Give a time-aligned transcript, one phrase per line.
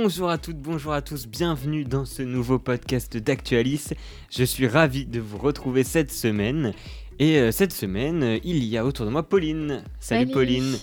[0.00, 3.88] Bonjour à toutes, bonjour à tous, bienvenue dans ce nouveau podcast d'Actualis.
[4.30, 6.72] Je suis ravi de vous retrouver cette semaine.
[7.18, 9.82] Et euh, cette semaine, euh, il y a autour de moi Pauline.
[9.98, 10.32] Salut, Salut.
[10.32, 10.76] Pauline.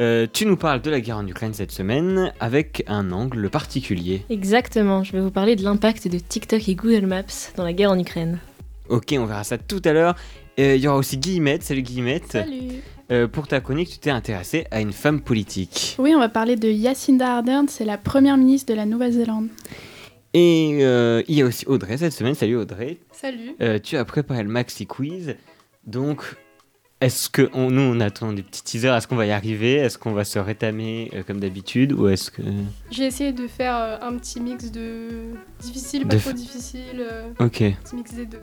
[0.00, 4.24] Euh, tu nous parles de la guerre en Ukraine cette semaine avec un angle particulier.
[4.30, 7.90] Exactement, je vais vous parler de l'impact de TikTok et Google Maps dans la guerre
[7.90, 8.40] en Ukraine.
[8.88, 10.16] Ok, on verra ça tout à l'heure.
[10.56, 11.62] Il y aura aussi Guillemette.
[11.62, 12.32] Salut Guillemette.
[12.32, 15.96] Salut Euh, pour ta chronique, tu t'es intéressée à une femme politique.
[15.98, 19.48] Oui, on va parler de Jacinda Ardern, c'est la première ministre de la Nouvelle-Zélande.
[20.34, 22.34] Et euh, il y a aussi Audrey cette semaine.
[22.34, 22.98] Salut Audrey.
[23.12, 25.36] Salut Euh, tu as préparé le maxi quiz.
[25.86, 26.22] Donc,
[27.02, 28.94] est-ce que on- nous on attend des petits teasers?
[28.96, 29.74] Est-ce qu'on va y arriver?
[29.74, 31.92] Est-ce qu'on va se rétamer euh, comme d'habitude?
[31.92, 32.40] Ou est-ce que.
[32.90, 37.04] J'ai essayé de faire un petit mix de difficile, pas trop difficile,
[37.38, 38.40] Ok, petit mix des deux.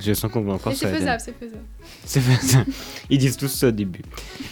[0.00, 1.64] Je sens qu'on va encore c'est faisable, c'est faisable.
[2.04, 2.70] C'est faisable.
[3.10, 4.02] Ils disent tous ça au début.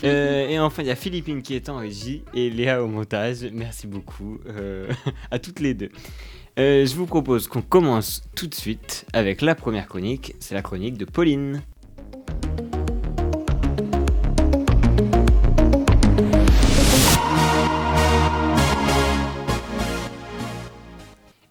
[0.03, 3.39] Euh, et enfin, il y a Philippine qui est en régie et Léa au montage.
[3.53, 4.89] Merci beaucoup euh,
[5.31, 5.91] à toutes les deux.
[6.59, 10.35] Euh, je vous propose qu'on commence tout de suite avec la première chronique.
[10.39, 11.63] C'est la chronique de Pauline.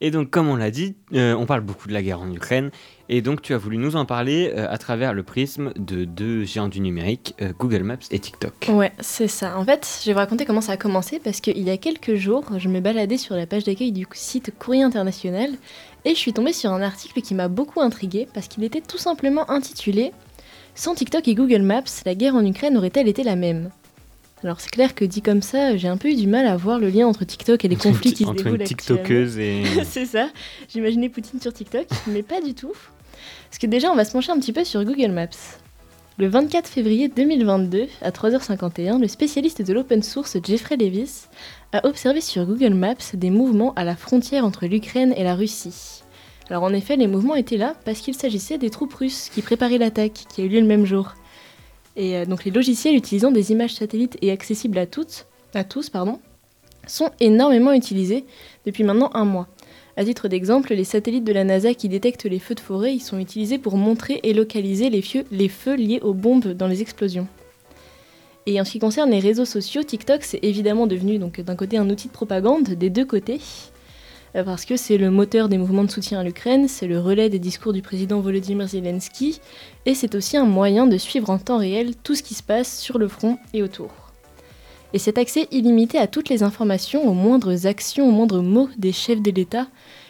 [0.04, 2.72] Et donc, comme on l'a dit, euh, on parle beaucoup de la guerre en Ukraine.
[3.08, 6.44] Et donc, tu as voulu nous en parler euh, à travers le prisme de deux
[6.44, 8.68] géants du numérique, euh, Google Maps et TikTok.
[8.68, 9.58] Ouais, c'est ça.
[9.58, 12.16] En fait, je vais vous raconter comment ça a commencé parce qu'il y a quelques
[12.16, 15.52] jours, je me baladais sur la page d'accueil du site Courrier International
[16.04, 18.98] et je suis tombée sur un article qui m'a beaucoup intriguée parce qu'il était tout
[18.98, 20.12] simplement intitulé
[20.76, 23.70] Sans TikTok et Google Maps, la guerre en Ukraine aurait-elle été la même?
[24.44, 26.78] Alors c'est clair que dit comme ça, j'ai un peu eu du mal à voir
[26.78, 29.02] le lien entre TikTok et les Entre une conflits qui se Entre déroulent une actuellement.
[29.02, 29.64] TikTokeuse et.
[29.86, 30.30] c'est ça.
[30.70, 32.74] J'imaginais Poutine sur TikTok, mais pas du tout.
[33.50, 35.30] Parce que déjà, on va se pencher un petit peu sur Google Maps.
[36.20, 41.28] Le 24 février 2022, à 3h51, le spécialiste de l'open source Jeffrey Levis
[41.72, 46.04] a observé sur Google Maps des mouvements à la frontière entre l'Ukraine et la Russie.
[46.50, 49.80] Alors en effet, les mouvements étaient là parce qu'il s'agissait des troupes russes qui préparaient
[49.80, 51.16] l'attaque, qui a eu lieu le même jour.
[51.96, 55.26] Et euh, donc les logiciels utilisant des images satellites et accessibles à tous,
[56.88, 58.26] sont énormément utilisés
[58.66, 59.48] depuis maintenant un mois.
[59.96, 63.00] À titre d'exemple, les satellites de la NASA qui détectent les feux de forêt, ils
[63.00, 67.28] sont utilisés pour montrer et localiser les, feux liés aux bombes dans les explosions.
[68.48, 71.90] Et en ce qui concerne les réseaux sociaux, TikTok c'est évidemment devenu d'un côté un
[71.90, 73.40] outil de propagande des deux côtés,
[74.34, 77.38] parce que c'est le moteur des mouvements de soutien à l'Ukraine, c'est le relais des
[77.38, 79.40] discours du président Volodymyr Zelensky,
[79.86, 82.80] et c'est aussi un moyen de suivre en temps réel tout ce qui se passe
[82.80, 83.92] sur le front et autour.
[84.94, 88.92] Et cet accès illimité à toutes les informations, aux moindres actions, aux moindres mots des
[88.92, 89.68] chefs de l'État,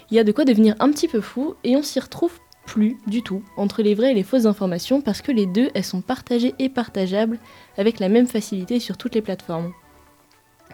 [0.10, 2.98] il y a de quoi devenir un petit peu fou et on s'y retrouve plus
[3.08, 6.02] du tout entre les vraies et les fausses informations parce que les deux, elles sont
[6.02, 7.40] partagées et partageables
[7.78, 9.74] avec la même facilité sur toutes les plateformes.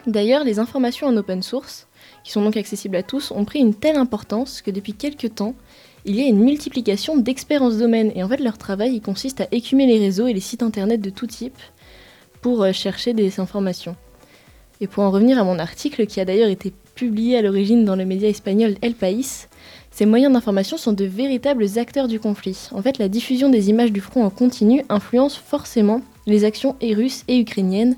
[0.06, 1.88] D'ailleurs, les informations en open source,
[2.24, 5.54] qui sont donc accessibles à tous, ont pris une telle importance que depuis quelques temps,
[6.04, 9.00] il y a une multiplication d'experts en ce domaine et en fait leur travail il
[9.02, 11.58] consiste à écumer les réseaux et les sites internet de tout type
[12.40, 13.96] pour euh, chercher des informations.
[14.80, 17.96] Et pour en revenir à mon article, qui a d'ailleurs été publié à l'origine dans
[17.96, 19.46] le média espagnol El País,
[19.90, 22.68] ces moyens d'information sont de véritables acteurs du conflit.
[22.72, 26.94] En fait, la diffusion des images du front en continu influence forcément les actions et
[26.94, 27.96] russes et ukrainiennes.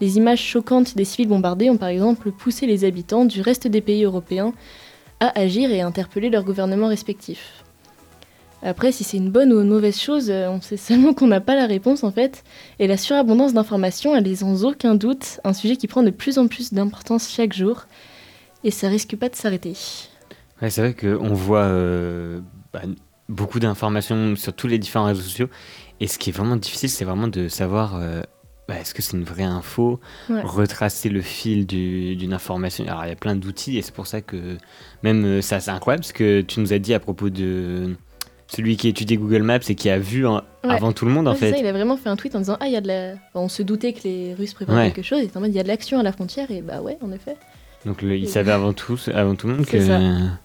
[0.00, 3.80] Les images choquantes des civils bombardés ont par exemple poussé les habitants du reste des
[3.80, 4.52] pays européens
[5.20, 7.64] à agir et à interpeller leurs gouvernements respectifs.
[8.62, 11.40] Après, si c'est une bonne ou une mauvaise chose, euh, on sait seulement qu'on n'a
[11.40, 12.44] pas la réponse en fait.
[12.78, 16.38] Et la surabondance d'informations, elle est sans aucun doute un sujet qui prend de plus
[16.38, 17.86] en plus d'importance chaque jour.
[18.64, 19.74] Et ça risque pas de s'arrêter.
[20.60, 22.40] Ouais, c'est vrai qu'on voit euh,
[22.72, 22.82] bah,
[23.28, 25.48] beaucoup d'informations sur tous les différents réseaux sociaux.
[26.00, 28.22] Et ce qui est vraiment difficile, c'est vraiment de savoir euh,
[28.68, 29.98] bah, est-ce que c'est une vraie info,
[30.28, 30.42] Ouais.
[30.42, 32.84] retracer le fil du- d'une information.
[32.86, 34.58] Alors, il y a plein d'outils et c'est pour ça que
[35.02, 37.96] même euh, ça, c'est incroyable parce que tu nous as dit à propos de
[38.46, 40.40] celui qui étudiait Google Maps et qui a vu Ouais.
[40.62, 41.50] avant tout le monde en Ouais, fait.
[41.52, 43.12] ça, il a vraiment fait un tweet en disant Ah, il y a de la.
[43.14, 45.20] Enfin, on se doutait que les Russes préparaient quelque chose.
[45.20, 46.50] Était en mode Il y a de l'action à la frontière.
[46.50, 47.36] Et bah ouais, en effet.
[47.88, 49.80] Donc, le- il savait avant tout, avant tout le monde que.
[49.80, 49.98] ça.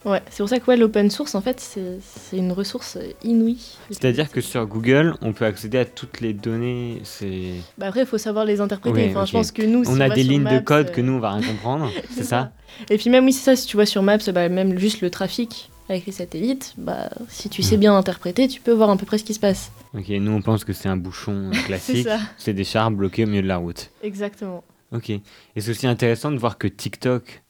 [0.05, 3.11] Ouais, c'est pour ça que ouais, l'open source, en fait, c'est c'est une ressource euh,
[3.25, 3.61] inouïe.
[3.89, 7.01] C'est-à-dire que sur Google, on peut accéder à toutes les données.
[7.03, 8.95] C'est Bah après, il faut savoir les interpréter.
[8.95, 11.01] Ouais, enfin, je pense que nous, si on a des lignes de code euh, que
[11.01, 12.53] nous on va rien comprendre, c'est ça
[12.89, 15.09] Et puis même, oui, c'est ça, si tu vois sur Maps, bah, même juste le
[15.09, 19.05] trafic avec les satellites, bah, si tu sais bien interpréter, tu peux voir à peu
[19.05, 19.69] près ce qui se passe.
[19.93, 22.89] Ok, nous on pense que c'est un bouchon euh, C'est classique, ça, c'est des chars
[22.89, 23.89] bloqués au milieu de la route.
[24.01, 24.63] exactement.
[24.93, 25.21] Ok, et
[25.57, 27.41] c'est aussi intéressant de voir que TikTok,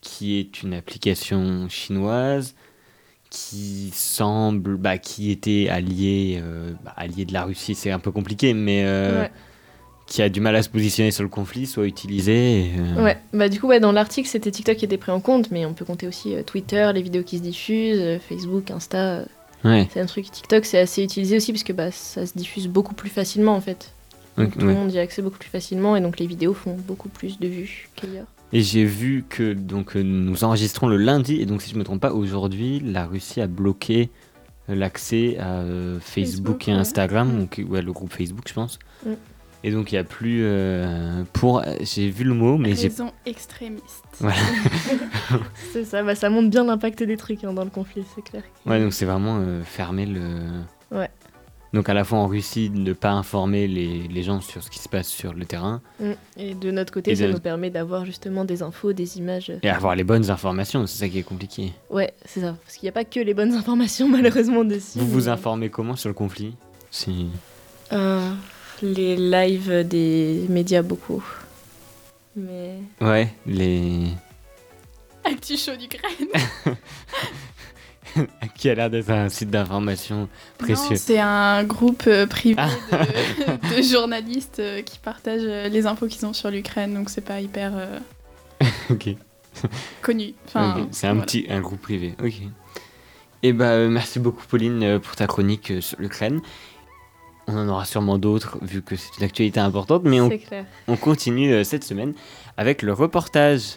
[0.00, 2.54] qui est une application chinoise,
[3.30, 8.10] qui semble, bah, qui était allié, euh, bah, allié de la Russie, c'est un peu
[8.10, 9.30] compliqué, mais euh, Ouais.
[10.06, 12.60] qui a du mal à se positionner sur le conflit soit utilisé.
[12.66, 15.20] et, euh, Ouais, bah du coup, ouais, dans l'article, c'était TikTok qui était pris en
[15.20, 19.24] compte, mais on peut compter aussi Twitter, les vidéos qui se diffusent, Facebook, Insta.
[19.64, 19.86] ouais.
[19.92, 20.30] c'est un truc.
[20.30, 23.60] TikTok, c'est assez utilisé aussi parce que bah, ça se diffuse beaucoup plus facilement en
[23.60, 23.92] fait.
[24.44, 24.66] Donc, tout ouais.
[24.66, 27.38] le monde y a accès beaucoup plus facilement et donc les vidéos font beaucoup plus
[27.38, 28.26] de vues qu'ailleurs.
[28.52, 31.84] Et j'ai vu que donc euh, nous enregistrons le lundi et donc si je me
[31.84, 34.10] trompe pas aujourd'hui la Russie a bloqué
[34.68, 36.72] l'accès à euh, Facebook, Facebook, et.
[36.72, 37.38] Instagram Mm.
[37.38, 38.78] donc ouais, le groupe Facebook je pense.
[39.04, 39.10] Mm.
[39.64, 43.12] Et donc il y a plus euh, pour j'ai vu le mot mais j'ai Raison
[43.26, 44.04] extrémiste.
[44.20, 44.36] Voilà.
[45.72, 48.42] C'est ça, bah, ça montre bien l'impact des trucs hein, dans le conflit, c'est clair.
[48.66, 50.22] ouais donc c'est vraiment euh, fermer le
[50.90, 51.10] Ouais.
[51.74, 54.70] Donc à la fois en Russie de ne pas informer les, les gens sur ce
[54.70, 56.12] qui se passe sur le terrain Mm.
[56.38, 59.52] Et de notre côté, Et ça de- nous permet d'avoir justement des infos, des images.
[59.62, 61.72] et avoir les bonnes informations c'est ça qui est compliqué.
[61.90, 62.56] Ouais, c'est ça.
[62.64, 64.98] Parce qu'il n'y a pas que les bonnes informations malheureusement dessus.
[64.98, 66.54] Vous vous informez comment sur le conflit?
[66.90, 67.26] Si
[67.92, 68.30] Euh,
[68.82, 71.22] Les lives des médias beaucoup.
[72.36, 72.78] Mais.
[73.00, 74.04] ouais les
[75.24, 76.28] Actu chaud d'Ukraine.
[78.56, 80.28] qui a l'air d'être un site d'information
[80.58, 80.96] précieux.
[80.96, 82.68] C'est un groupe euh, privé Ah.
[83.70, 87.20] de, de journalistes euh, qui partagent euh, les infos qu'ils ont sur l'Ukraine, donc c'est
[87.24, 87.98] pas hyper euh,
[88.90, 89.08] Ok.
[90.02, 90.34] connu.
[90.46, 91.26] Enfin, C'est un voilà.
[91.26, 92.14] petit un groupe privé.
[92.22, 92.34] Ok.
[93.42, 96.40] Et bah euh, merci beaucoup Pauline pour ta chronique sur l'Ukraine.
[97.46, 100.64] On en aura sûrement d'autres vu que c'est une actualité importante, mais on, C'est clair.
[100.86, 102.12] on continue cette semaine
[102.56, 103.76] avec le reportage.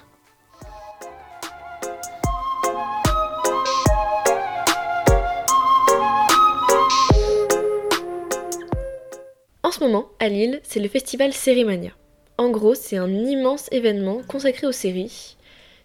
[9.71, 11.91] En ce moment, à Lille, c'est le festival Sérimania.
[12.37, 15.37] En gros, c'est un immense événement consacré aux séries.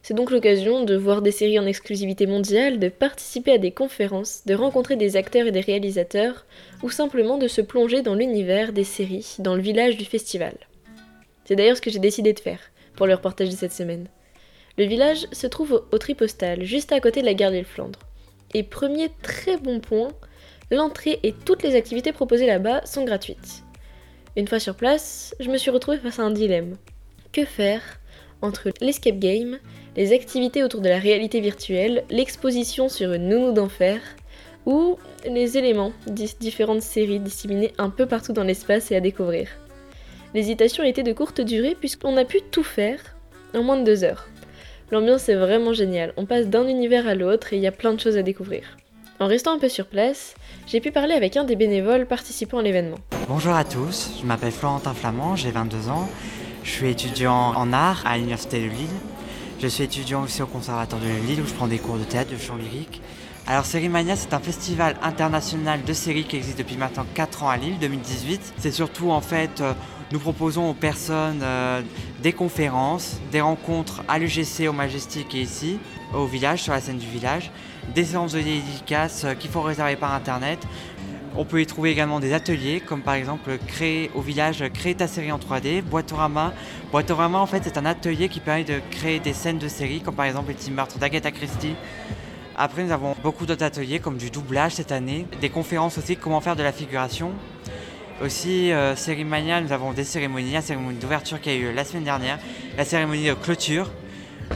[0.03, 4.43] C'est donc l'occasion de voir des séries en exclusivité mondiale, de participer à des conférences,
[4.45, 6.47] de rencontrer des acteurs et des réalisateurs,
[6.83, 10.57] ou simplement de se plonger dans l'univers des séries, dans le village du festival.
[11.45, 12.59] C'est d'ailleurs ce que j'ai décidé de faire
[12.97, 14.09] pour le reportage de cette semaine.
[14.79, 18.01] Le village se trouve au, Tripostal, juste à côté de la gare d'Île-Flandre.
[18.53, 20.09] Et premier très bon point,
[20.73, 23.63] l'entrée et toutes les activités proposées là-bas sont gratuites.
[24.37, 26.77] Une fois sur place, je me suis retrouvée face à un dilemme.
[27.33, 27.81] Que faire
[28.43, 29.59] entre l'escape game,
[29.97, 33.99] les activités autour de la réalité virtuelle, l'exposition sur une nounou d'enfer,
[34.67, 39.49] ou les éléments des différentes séries disséminées un peu partout dans l'espace et à découvrir.
[40.35, 43.01] L'hésitation était de courte durée puisqu'on a pu tout faire
[43.55, 44.29] en moins de deux heures.
[44.91, 47.95] L'ambiance est vraiment géniale, on passe d'un univers à l'autre et il y a plein
[47.95, 48.77] de choses à découvrir.
[49.19, 50.35] En restant un peu sur place,
[50.67, 52.99] j'ai pu parler avec un des bénévoles participant à l'événement.
[53.29, 56.09] Bonjour à tous, je m'appelle Florentin Flamand, j'ai 22 ans.
[56.65, 58.89] Je suis étudiant en art à l'Université de Lille.
[59.61, 62.33] Je suis étudiant aussi au Conservatoire de Lille où je prends des cours de théâtre,
[62.33, 63.01] de chant lyrique.
[63.47, 67.57] Alors Sérimania, c'est un festival international de séries qui existe depuis maintenant 4 ans à
[67.57, 68.55] Lille, 2018.
[68.59, 69.73] C'est surtout en fait, euh,
[70.11, 71.81] nous proposons aux personnes euh,
[72.25, 75.79] des conférences, des rencontres à l'UGC, au Majestic et ici,
[76.13, 77.53] au village, sur la scène du village,
[77.95, 80.59] des séances de dédicaces euh, qu'il faut réserver par internet,
[81.39, 85.07] on peut y trouver également des ateliers, comme par exemple créer au village, créer ta
[85.07, 86.55] série en 3D, Boitorama.
[86.91, 90.15] Boitorama, en fait, c'est un atelier qui permet de créer des scènes de séries, comme
[90.15, 91.75] par exemple les petits meurtres d'Agatha Christie.
[92.57, 96.41] Après, nous avons beaucoup d'autres ateliers, comme du doublage cette année, des conférences aussi, comment
[96.41, 97.33] faire de la figuration.
[98.25, 98.95] Aussi, euh,
[99.63, 102.39] nous avons des cérémonies, la cérémonie d'ouverture qui a eu la semaine dernière,
[102.79, 103.91] la cérémonie de clôture.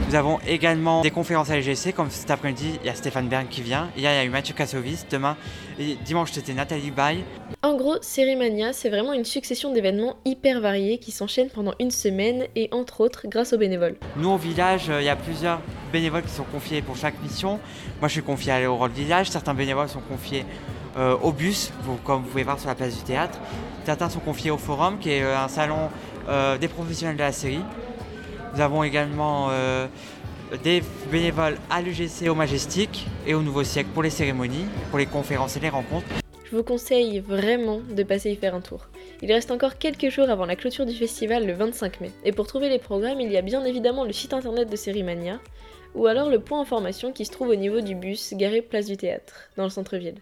[0.07, 3.47] Nous avons également des conférences à l'EGC, comme cet après-midi, il y a Stéphane Bern
[3.49, 3.89] qui vient.
[3.97, 5.05] Hier, il y a eu Mathieu Kassovis.
[5.09, 5.37] Demain,
[5.79, 7.23] et dimanche, c'était Nathalie Baye.
[7.63, 12.45] En gros, Sérimania, c'est vraiment une succession d'événements hyper variés qui s'enchaînent pendant une semaine
[12.55, 13.95] et entre autres grâce aux bénévoles.
[14.17, 17.59] Nous, au village, euh, il y a plusieurs bénévoles qui sont confiés pour chaque mission.
[17.99, 19.29] Moi, je suis confié à aller au rôle village.
[19.29, 20.45] Certains bénévoles sont confiés
[20.97, 21.71] euh, au bus,
[22.03, 23.39] comme vous pouvez voir sur la place du théâtre.
[23.85, 25.89] Certains sont confiés au forum, qui est euh, un salon
[26.27, 27.61] euh, des professionnels de la série.
[28.53, 29.87] Nous avons également euh,
[30.63, 35.05] des bénévoles à l'UGC, au Majestic et au Nouveau Siècle pour les cérémonies, pour les
[35.05, 36.07] conférences et les rencontres.
[36.43, 38.87] Je vous conseille vraiment de passer y faire un tour.
[39.21, 42.11] Il reste encore quelques jours avant la clôture du festival le 25 mai.
[42.25, 45.39] Et pour trouver les programmes, il y a bien évidemment le site internet de Sérimania,
[45.95, 48.97] ou alors le point information qui se trouve au niveau du bus garé place du
[48.97, 50.17] théâtre, dans le centre-ville.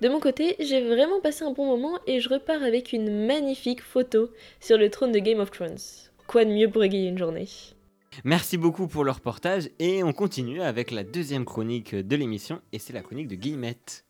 [0.00, 3.82] De mon côté, j'ai vraiment passé un bon moment et je repars avec une magnifique
[3.82, 4.30] photo
[4.60, 6.09] sur le trône de Game of Thrones.
[6.30, 7.48] Quoi de mieux pour égayer une journée
[8.22, 12.78] Merci beaucoup pour le reportage et on continue avec la deuxième chronique de l'émission et
[12.78, 14.04] c'est la chronique de Guillemette.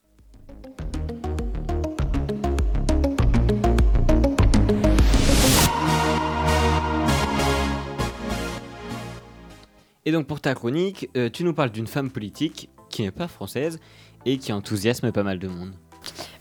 [10.05, 13.29] Et donc pour ta chronique, euh, tu nous parles d'une femme politique qui n'est pas
[13.29, 13.81] française
[14.27, 15.73] et qui enthousiasme pas mal de monde.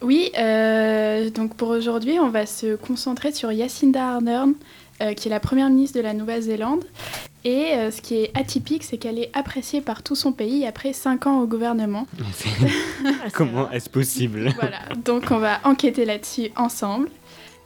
[0.02, 4.54] Oui, euh, donc pour aujourd'hui, on va se concentrer sur Jacinda Ardern,
[5.02, 6.84] euh, qui est la première ministre de la Nouvelle-Zélande.
[7.46, 10.92] Et euh, ce qui est atypique, c'est qu'elle est appréciée par tout son pays après
[10.92, 12.06] 5 ans au gouvernement.
[13.34, 14.54] Comment est-ce possible?
[14.60, 17.10] Voilà, donc on va enquêter là-dessus ensemble.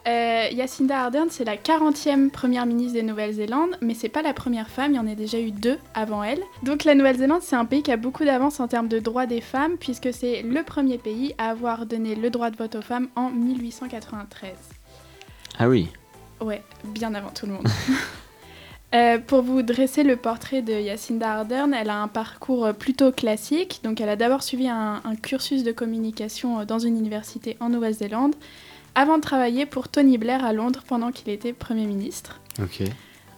[0.05, 4.69] Euh, Jacinda Ardern, c'est la 40e première ministre de Nouvelle-Zélande, mais c'est pas la première
[4.69, 6.41] femme, il y en a déjà eu deux avant elle.
[6.61, 9.39] Donc la Nouvelle-Zélande, c'est un pays qui a beaucoup d'avance en termes de droits des
[9.39, 13.07] femmes, puisque c'est le premier pays à avoir donné le droit de vote aux femmes
[13.15, 14.51] en 1893.
[15.59, 15.87] Ah oui.
[16.41, 17.67] Ouais, bien avant tout le monde.
[18.95, 23.79] Euh, pour vous dresser le portrait de Jacinda Ardern, elle a un parcours plutôt classique.
[23.83, 27.69] Donc, elle a d'abord suivi un, un cursus de communication euh, dans une université en
[27.69, 28.35] Nouvelle-Zélande,
[28.95, 32.39] avant de travailler pour Tony Blair à Londres pendant qu'il était Premier ministre.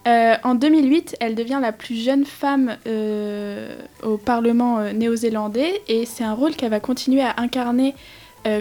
[0.06, 6.06] Euh, en 2008, elle devient la plus jeune femme euh, au Parlement euh, néo-zélandais et
[6.06, 7.94] c'est un rôle qu'elle va continuer à incarner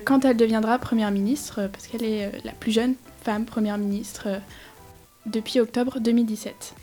[0.04, 4.28] quand elle deviendra Première ministre, parce qu'elle est la plus jeune femme Première ministre
[5.28, 6.74] depuis octobre 2017.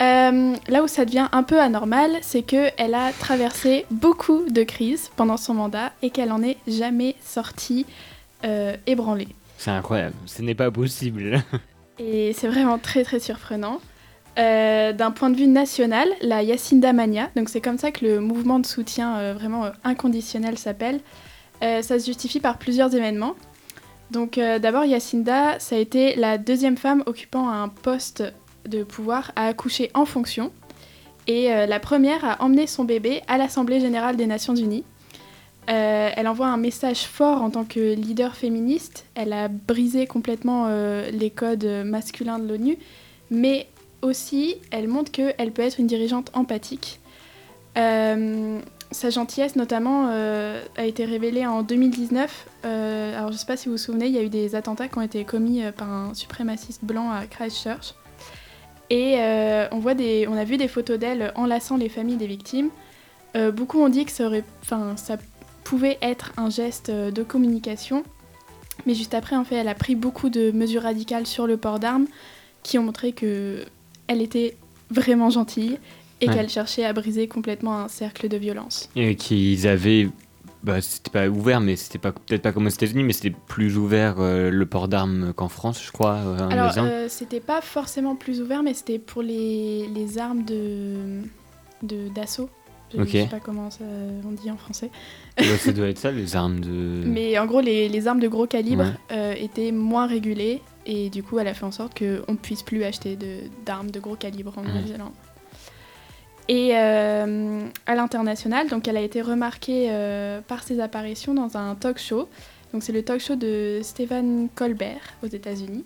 [0.00, 5.10] Euh, là où ça devient un peu anormal, c'est qu'elle a traversé beaucoup de crises
[5.16, 7.84] pendant son mandat et qu'elle en est jamais sortie
[8.44, 9.28] euh, ébranlée.
[9.58, 10.14] C'est incroyable.
[10.26, 11.42] Ce n'est pas possible.
[11.98, 13.80] Et c'est vraiment très très surprenant.
[14.38, 18.20] Euh, D'un point de vue national, la Yacinda Mania, donc c'est comme ça que le
[18.20, 21.00] mouvement de soutien euh, vraiment euh, inconditionnel s'appelle,
[21.60, 23.34] ça se justifie par plusieurs événements.
[24.12, 28.22] Donc d'abord, Yacinda, ça a été la deuxième femme occupant un poste
[28.64, 30.52] de pouvoir à accoucher en fonction.
[31.26, 34.84] Et la première à emmener son bébé à l'Assemblée générale des Nations Unies.
[35.68, 39.04] Euh, elle envoie un message fort en tant que leader féministe.
[39.14, 42.78] Elle a brisé complètement euh, les codes masculins de l'ONU,
[43.30, 43.66] mais
[44.00, 47.00] aussi elle montre qu'elle peut être une dirigeante empathique.
[47.76, 48.60] Euh,
[48.90, 52.46] sa gentillesse notamment a été révélée en 2019.
[52.64, 54.54] Euh, alors je ne sais pas si vous vous souvenez, il y a eu des
[54.54, 57.94] attentats qui ont été commis par un suprémaciste blanc à Christchurch.
[58.88, 59.18] Et
[59.70, 62.70] on, voit des, on a vu des photos d'elle enlaçant les familles des victimes.
[63.52, 64.44] Beaucoup ont dit que ça, aurait,
[64.96, 65.18] ça
[65.68, 68.02] pouvait être un geste euh, de communication.
[68.86, 71.78] Mais juste après, en fait, elle a pris beaucoup de mesures radicales sur le port
[71.78, 72.06] d'armes
[72.62, 73.64] qui ont montré que
[74.06, 74.56] elle était
[74.90, 75.78] vraiment gentille
[76.20, 76.34] et Ouais.
[76.34, 78.88] qu'elle cherchait à briser complètement un cercle de violence.
[78.96, 80.08] Et qu'ils avaient.
[80.64, 83.76] Bah, c'était pas ouvert, mais c'était pas peut-être pas comme aux États-Unis, mais c'était plus
[83.76, 86.16] ouvert euh, le port d'armes qu'en France, je crois.
[86.16, 91.20] euh, Alors, euh, c'était pas forcément plus ouvert, mais c'était pour les, les armes de
[91.84, 92.50] de- d'assaut.
[92.94, 93.08] Je Ok.
[93.10, 93.84] sais pas comment ça,
[94.26, 94.90] on dit en français.
[95.38, 96.68] Ouais, ça doit être ça, les armes de.
[97.06, 98.90] Mais en gros, les, les armes de gros calibre Ouais.
[99.12, 102.62] euh, étaient moins régulées et du coup, elle a fait en sorte qu'on ne puisse
[102.62, 103.18] plus acheter
[103.66, 104.68] d'armes de, gros calibre en Ouais.
[104.68, 105.12] Nouvelle-Zélande.
[106.48, 111.74] Et euh, à l'international, donc elle a été remarquée euh, par ses apparitions dans un
[111.74, 112.26] talk show.
[112.72, 115.84] Donc c'est le talk show de Stephen Colbert aux États-Unis.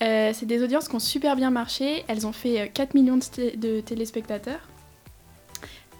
[0.00, 2.02] C'est des audiences qui ont super bien marché.
[2.08, 4.58] Elles ont fait euh, 4 millions de téléspectateurs.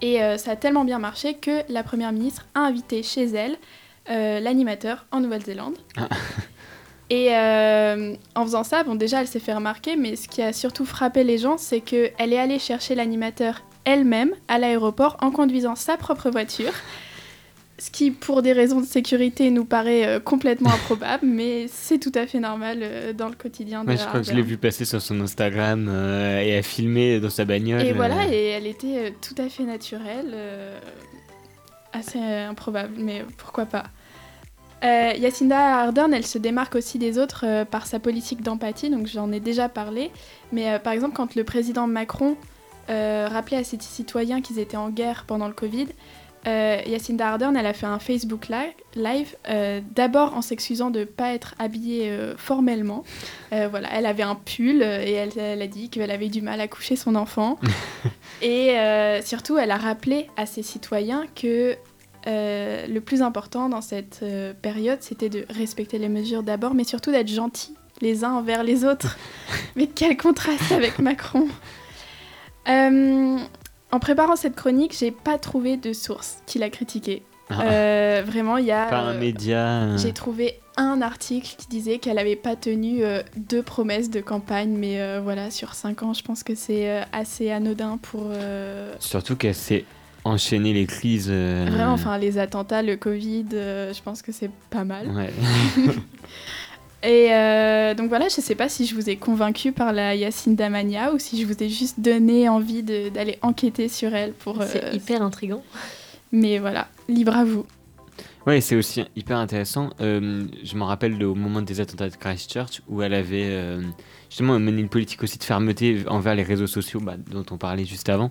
[0.03, 3.57] Et euh, ça a tellement bien marché que la première ministre a invité chez elle
[4.11, 5.77] euh, l'animateur en Nouvelle-Zélande.
[5.97, 6.09] Ah.
[7.11, 10.53] Et euh, en faisant ça, bon déjà elle s'est fait remarquer, mais ce qui a
[10.53, 15.75] surtout frappé les gens, c'est qu'elle est allée chercher l'animateur elle-même à l'aéroport en conduisant
[15.75, 16.73] sa propre voiture.
[17.83, 22.13] Ce qui, pour des raisons de sécurité, nous paraît euh, complètement improbable, mais c'est tout
[22.15, 24.57] à fait normal euh, dans le quotidien de Ouais, je crois que je l'ai vu
[24.57, 27.83] passer sur son Instagram euh, et a filmé dans sa bagnole.
[27.83, 30.37] Et voilà, et elle était tout à fait naturelle,
[31.93, 33.87] assez improbable, mais pourquoi pas.
[34.85, 39.41] Yacinda Ardern, elle se démarque aussi des autres par sa politique d'empathie, donc j'en ai
[39.41, 40.13] déjà parlé.
[40.53, 42.37] Mais par exemple, quand le président Macron
[42.89, 45.89] rappelait à ses citoyens qu'ils étaient en guerre pendant le Covid,
[46.47, 51.01] euh, Yacinda Ardern, elle a fait un Facebook li- Live, euh, d'abord en s'excusant de
[51.01, 53.05] ne pas être habillée euh, formellement.
[53.53, 56.61] Euh, voilà, elle avait un pull et elle, elle a dit qu'elle avait du mal
[56.61, 57.59] à coucher son enfant.
[58.43, 58.75] et
[59.25, 61.77] surtout, elle a rappelé à ses citoyens que
[62.27, 64.25] le plus important dans cette
[64.63, 68.85] période, c'était de respecter les mesures d'abord, mais surtout d'être gentils les uns envers les
[68.85, 69.17] autres.
[69.77, 71.47] mais quel contraste avec Macron
[72.69, 73.39] Euh,
[73.93, 77.23] En préparant cette chronique, j'ai pas trouvé de source qui l'a critiqué.
[77.51, 78.87] ah, Euh, vraiment, il y a.
[78.87, 79.97] pas un euh, média.
[79.99, 84.71] j'ai trouvé un article qui disait qu'elle n'avait pas tenu euh, deux promesses de campagne,
[84.71, 88.31] mais voilà, sur cinq ans, je pense que c'est assez anodin pour.
[88.99, 89.85] Surtout qu'elle s'est
[90.25, 91.29] enchaîné les crises.
[91.31, 95.09] euh, Vraiment, enfin, les attentats, le Covid, euh, je pense que c'est pas mal.
[95.09, 95.33] Ouais.
[97.05, 100.69] Et euh, donc voilà, je sais pas si je vous ai convaincu par la Yacinda
[100.71, 104.61] Mania ou si je vous ai juste donné envie d'aller enquêter sur elle pour.
[104.61, 105.63] euh, C'est hyper intriguant.
[106.31, 107.67] Mais voilà, libre à vous.
[108.47, 109.91] Ouais, c'est aussi hyper intéressant.
[110.01, 113.83] Euh, je me rappelle de- au moment des attentats de Christchurch où elle avait euh,
[114.31, 117.85] justement mené une politique aussi de fermeté envers les réseaux sociaux bah, dont on parlait
[117.85, 118.31] juste avant.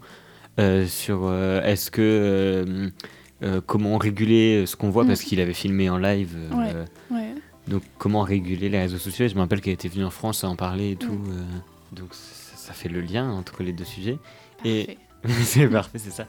[0.60, 2.90] euh, sur euh, est-ce que euh,
[3.44, 5.08] euh, comment réguler ce qu'on voit Mm.
[5.08, 6.36] parce qu'il avait filmé en live.
[6.38, 6.72] euh, Ouais.
[6.76, 7.34] euh, Ouais.
[7.72, 9.26] Donc comment réguler les réseaux sociaux?
[9.26, 11.12] Et je me rappelle qu'elle était venue en France à en parler et tout.
[11.14, 11.32] Mm.
[11.32, 11.44] euh,
[11.94, 14.20] donc ça, ça fait le lien entre les deux sujets.
[14.66, 15.44] Et- Parfait.
[15.44, 16.26] c'est parfait, c'est ça.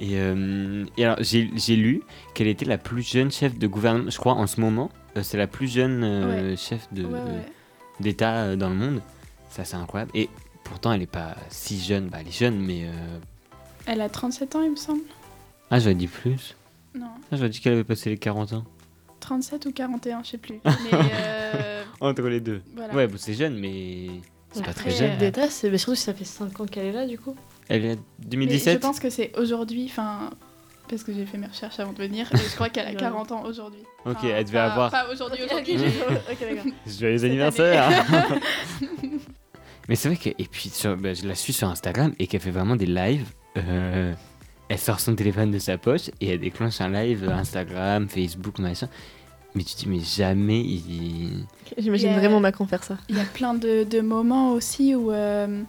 [0.00, 2.02] Et, euh, et alors, j'ai lu
[2.34, 4.90] qu'elle était la plus jeune chef de gouvernement, je crois, en ce moment.
[5.16, 7.46] euh, c'est la plus jeune chef Ouais, ouais.
[8.00, 9.02] d'État dans le monde.
[9.50, 10.10] Ça, c'est incroyable.
[10.14, 10.28] Et
[10.64, 12.08] pourtant, elle n'est pas si jeune.
[12.08, 12.86] Bah, elle est jeune, mais.
[13.86, 15.02] Elle a 37 ans, il me semble.
[15.70, 16.56] Ah, j'aurais dit plus.
[16.96, 18.64] Non, Ah, j'aurais dit qu'elle avait passé les 40 ans.
[19.24, 20.60] 37 ou 41, je sais plus.
[20.64, 22.62] Mais euh, Entre les deux.
[22.76, 22.94] voilà.
[22.94, 24.06] Ouais, bon, c'est jeune, mais.
[24.52, 25.10] C'est pas très jeune.
[25.20, 27.34] euh, c'est mais surtout si ça fait 5 ans qu'elle est là, du coup.
[27.68, 30.30] Elle est Mais je 2017 pense que c'est aujourd'hui, enfin,
[30.88, 32.96] parce que j'ai fait mes recherches avant de venir, et je crois qu'elle a Ouais.
[32.96, 33.80] 40 ans aujourd'hui.
[34.04, 35.74] Ok, Enfin, elle devait pas- avoir- Pas aujourd'hui, aujourd'hui.
[35.74, 35.80] ok,
[36.28, 36.72] mais- ok, d'accord.
[36.86, 37.90] Joyeux anniversaire
[39.88, 42.40] Mais c'est vrai que, et puis sur- bah, je la suis sur Instagram et qu'elle
[42.40, 43.26] fait vraiment des lives.
[43.56, 44.12] euh,
[44.68, 48.88] elle sort son téléphone de sa poche et elle déclenche un live Instagram, Facebook, machin.
[49.54, 51.44] Mais tu te dis, mais jamais il.
[51.78, 52.98] J'imagine vraiment Macron faire ça.
[53.08, 55.62] Il y a plein de, de moments aussi où, euh,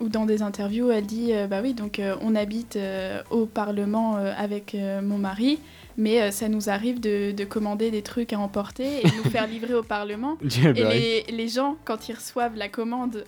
[0.00, 3.46] où dans des interviews, elle dit euh, Bah oui, donc euh, on habite euh, au
[3.46, 5.58] Parlement euh, avec euh, mon mari,
[5.96, 9.30] mais euh, ça nous arrive de, de commander des trucs à emporter et de nous
[9.30, 10.36] faire livrer au Parlement.
[10.76, 13.24] Et les gens, quand ils reçoivent la commande,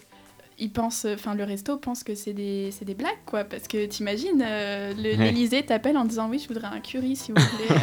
[0.59, 3.45] ils pensent, enfin le resto pense que c'est des, des blagues, quoi.
[3.45, 5.63] Parce que t'imagines, euh, le- Ouais.
[5.63, 7.69] t'appelle en disant Oui, je voudrais un curry si vous voulez.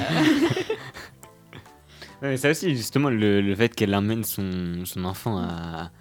[2.23, 2.27] euh.
[2.29, 5.91] Ouais, ça aussi, justement, le, le fait qu'elle emmène son, son enfant à,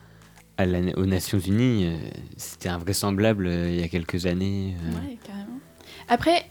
[0.57, 1.97] à la- aux Nations Unies, euh,
[2.37, 4.77] c'était invraisemblable euh, il y a quelques années.
[4.85, 5.09] euh.
[5.09, 5.59] Ouais, carrément.
[6.09, 6.45] Après,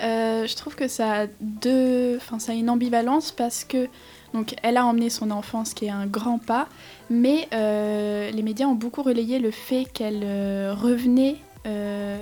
[0.48, 3.88] je trouve que ça a deux, enfin ça a une ambivalence parce que
[4.34, 6.68] donc elle a emmené son enfant, ce qui est un grand pas,
[7.10, 11.36] mais euh, les médias ont beaucoup relayé le fait qu'elle euh, revenait
[11.68, 12.18] euh,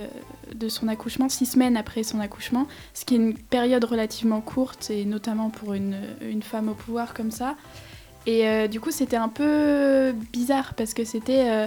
[0.54, 4.90] de son accouchement six semaines après son accouchement, ce qui est une période relativement courte
[4.90, 7.54] et notamment pour une, une femme au pouvoir comme ça.
[8.26, 11.66] Et euh, du coup, c'était un peu bizarre parce que c'était euh,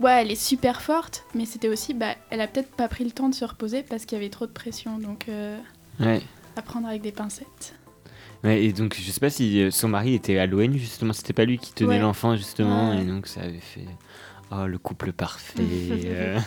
[0.00, 3.10] ouais, elle est super forte, mais c'était aussi, bah, elle a peut-être pas pris le
[3.10, 4.96] temps de se reposer parce qu'il y avait trop de pression.
[4.98, 5.26] Donc,
[6.00, 6.22] Ouais.
[6.56, 7.74] à prendre avec des pincettes.
[8.44, 11.32] Ouais, et donc, je sais pas si euh, son mari était à l'ONU, justement, c'était
[11.34, 11.98] pas lui qui tenait Ouais.
[11.98, 13.02] l'enfant, justement, Ouais.
[13.02, 13.84] et donc ça avait fait
[14.50, 15.62] oh, le couple parfait
[16.06, 16.38] euh,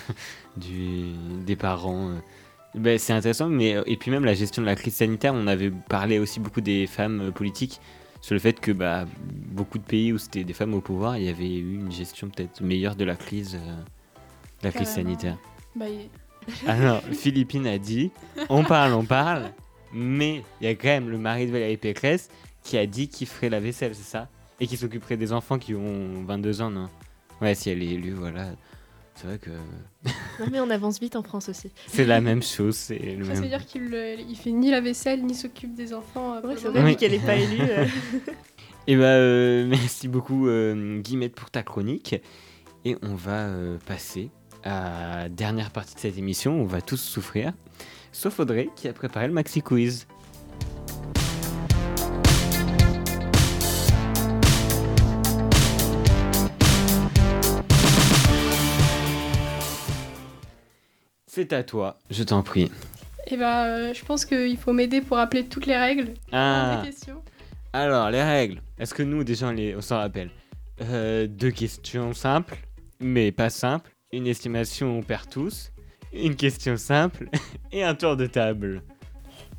[0.58, 1.12] du,
[1.46, 2.10] des parents.
[2.10, 2.20] euh.
[2.76, 5.70] Ben, c'est intéressant, mais et puis même la gestion de la crise sanitaire, on avait
[5.90, 7.80] parlé aussi beaucoup des femmes politiques
[8.22, 9.06] sur le fait que bah,
[9.52, 12.30] beaucoup de pays où c'était des femmes au pouvoir, il y avait eu une gestion
[12.30, 13.76] peut-être meilleure de la crise, euh,
[14.62, 15.38] de la crise sanitaire.
[15.76, 16.10] Bah, il-
[16.68, 18.10] Alors, Philippine a dit,
[18.50, 19.52] on parle, on parle,
[19.94, 22.30] mais il y a quand même le mari de Valérie Pécresse
[22.64, 24.28] qui a dit qu'il ferait la vaisselle, c'est ça?
[24.60, 26.90] Et qui s'occuperait des enfants qui ont 22 ans, non?
[27.42, 28.48] Ouais, si elle est élue, voilà.
[29.16, 29.50] C'est vrai que
[30.40, 31.72] Non, mais on avance vite en France aussi.
[31.88, 33.50] c'est la même chose, c'est le Ça veut même.
[33.50, 36.36] dire qu'il euh, il fait ni la vaisselle ni s'occupe des enfants.
[36.36, 37.62] euh, le c'est vrai, qu'elle est pas élue.
[37.62, 37.86] euh.
[38.88, 42.16] Et bah, euh, merci beaucoup, euh, Guillemette, pour ta chronique.
[42.86, 44.30] Et on va euh, passer
[44.64, 46.58] à la dernière partie de cette émission.
[46.60, 47.54] où On va tous souffrir,
[48.14, 50.08] sauf Audrey qui a préparé le Maxi Quiz.
[61.28, 62.72] C'est à toi, je t'en prie.
[63.28, 66.14] Et bah, euh, je pense qu'il faut m'aider pour rappeler toutes les règles.
[66.32, 66.84] Ah,
[67.72, 68.62] alors les règles.
[68.78, 70.30] Est-ce que nous, déjà, on, les- on s'en rappelle?
[70.82, 72.58] Euh, Deux questions simples,
[73.00, 73.90] mais pas simples.
[74.12, 75.72] Une estimation, on perd tous.
[76.14, 77.30] Une question simple
[77.72, 78.82] et un tour de table.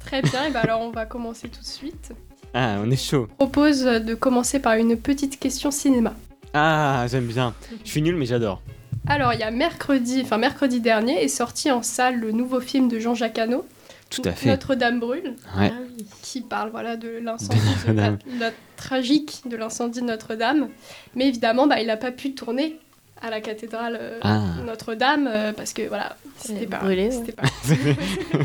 [0.01, 2.13] Très bien, et bah alors on va commencer tout de suite.
[2.53, 3.27] Ah, on est chaud.
[3.31, 6.15] Je propose de commencer par une petite question cinéma.
[6.53, 7.55] Ah, j'aime bien.
[7.85, 8.63] Je suis nul, mais j'adore.
[9.09, 12.89] Alors, il y a mercredi, enfin mercredi dernier, est sorti en salle le nouveau film
[12.89, 13.67] de Jean-Jacques Hano,
[14.09, 14.49] Tout à fait.
[14.51, 15.73] Notre-Dame brûle, Ouais.
[15.73, 15.81] Ah
[16.23, 18.39] qui parle voilà de l'incendie, De de la, Notre-Dame.
[18.41, 20.69] la tragique de l'incendie de Notre-Dame.
[21.17, 22.79] Mais évidemment, bah, il n'a pas pu tourner
[23.25, 24.43] à la cathédrale euh, Ah.
[24.67, 27.11] Notre-Dame euh, parce que voilà, c'était pas, brûlée, ouais.
[27.11, 27.43] c'était pas.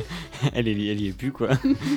[0.54, 1.50] elle, est, elle y est plus, quoi.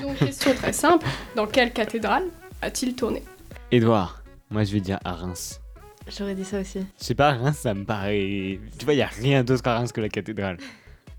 [0.02, 2.24] Donc question très simple, dans quelle cathédrale
[2.60, 3.22] a-t-il tourné?
[3.70, 5.60] Edouard, moi je vais dire à Reims.
[6.08, 6.80] J'aurais dit ça aussi.
[7.00, 8.58] Je sais pas, Reims, ça me paraît.
[8.78, 10.56] Tu vois, il y a rien d'autre qu'à Reims que la cathédrale.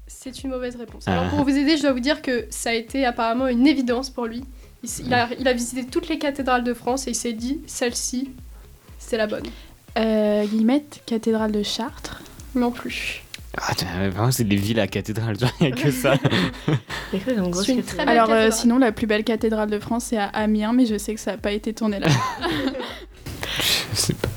[0.06, 1.06] C'est une mauvaise réponse.
[1.08, 1.14] Ah.
[1.14, 4.10] Alors pour vous aider, je dois vous dire que ça a été apparemment une évidence
[4.10, 4.44] pour lui.
[5.00, 8.32] Il a, il a visité toutes les cathédrales de France et il s'est dit, celle-ci,
[9.00, 9.46] c'est la bonne.
[9.98, 12.22] Euh, Guillemette, cathédrale de Chartres.
[12.56, 13.24] Non plus.
[13.58, 16.16] Ah, tiens, vraiment, c'est des villes à cathédrale, genre, il n'y a que ça.
[17.12, 20.26] C'est une très belle Alors, euh, sinon, la plus belle cathédrale de France, c'est à
[20.26, 22.08] Amiens, mais je sais que ça n'a pas été tourné là.
[23.92, 24.30] Je sais pas.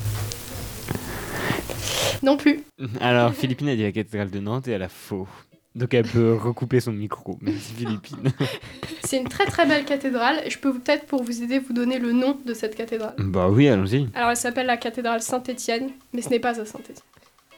[2.23, 2.63] Non plus.
[3.01, 5.27] Alors, Philippine a dit la cathédrale de Nantes et elle a faux.
[5.77, 7.39] Donc elle peut recouper son micro.
[7.43, 8.33] Merci Philippine.
[9.05, 10.41] C'est une très très belle cathédrale.
[10.43, 13.15] et Je peux peut-être pour vous aider vous donner le nom de cette cathédrale.
[13.19, 14.09] bah oui, allons-y.
[14.15, 16.97] Alors elle s'appelle la cathédrale Saint-Étienne, mais ce n'est pas à Saint-Étienne.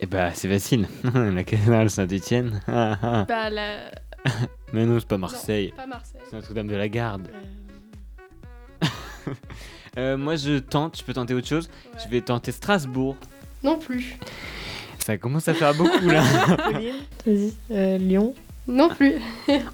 [0.00, 0.88] Eh bah c'est facile.
[1.14, 2.60] la cathédrale Saint-Étienne.
[2.66, 3.90] bah, la...
[4.72, 5.72] Mais non, c'est pas Marseille.
[5.76, 6.20] Pas Marseille.
[6.28, 7.28] C'est Notre-Dame de la Garde.
[9.96, 11.68] Euh, moi je tente, je peux tenter autre chose.
[11.68, 12.00] Ouais.
[12.04, 13.16] Je vais tenter Strasbourg.
[13.64, 14.16] Non plus.
[15.08, 16.22] Ça commence à faire beaucoup là.
[17.24, 17.54] Vas-y.
[17.70, 18.34] Euh, Lyon.
[18.66, 19.14] Non plus.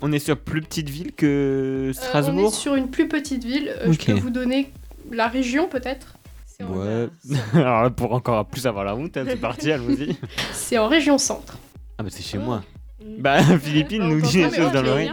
[0.01, 2.55] On est sur plus petite ville que Euh, on est Strasbourg.
[2.55, 3.75] sur une plus petite ville.
[3.81, 3.93] Euh.
[3.93, 4.71] Je peux vous donner
[5.11, 6.15] la région peut-être?
[6.61, 7.09] Ouais.
[7.53, 10.17] Alors là, pour encore plus avoir la honte, hein, c'est parti, allons-y.
[10.53, 11.59] C'est en région centre.
[11.99, 12.63] Ah bah c'est chez moi.
[13.19, 15.11] Bah Philippine nous dit les choses dans l'oreille.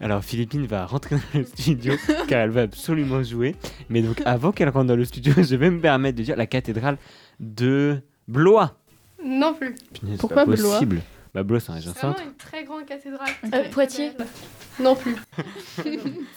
[0.00, 1.94] Alors Philippine va rentrer dans le studio
[2.26, 3.54] car elle va absolument jouer.
[3.90, 6.46] Mais donc avant qu'elle rentre dans le studio, je vais me permettre de dire la
[6.46, 6.96] cathédrale
[7.38, 8.76] de Blois.
[9.24, 9.74] Non plus.
[10.18, 11.00] Pourquoi pas Blois possible.
[11.34, 12.26] Bah Blois c'est un région C'est vraiment centre.
[12.28, 13.28] une très grande cathédrale.
[13.54, 14.12] Euh, Poitiers.
[14.80, 15.16] Non plus.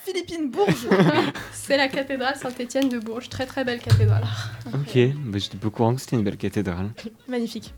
[0.06, 0.88] Philippine Bourges
[1.52, 3.30] C'est la cathédrale Saint-Étienne de Bourges.
[3.30, 4.24] Très très belle cathédrale.
[4.74, 6.90] Ok, bah, j'étais pas au courant que c'était une belle cathédrale.
[7.28, 7.74] Magnifique.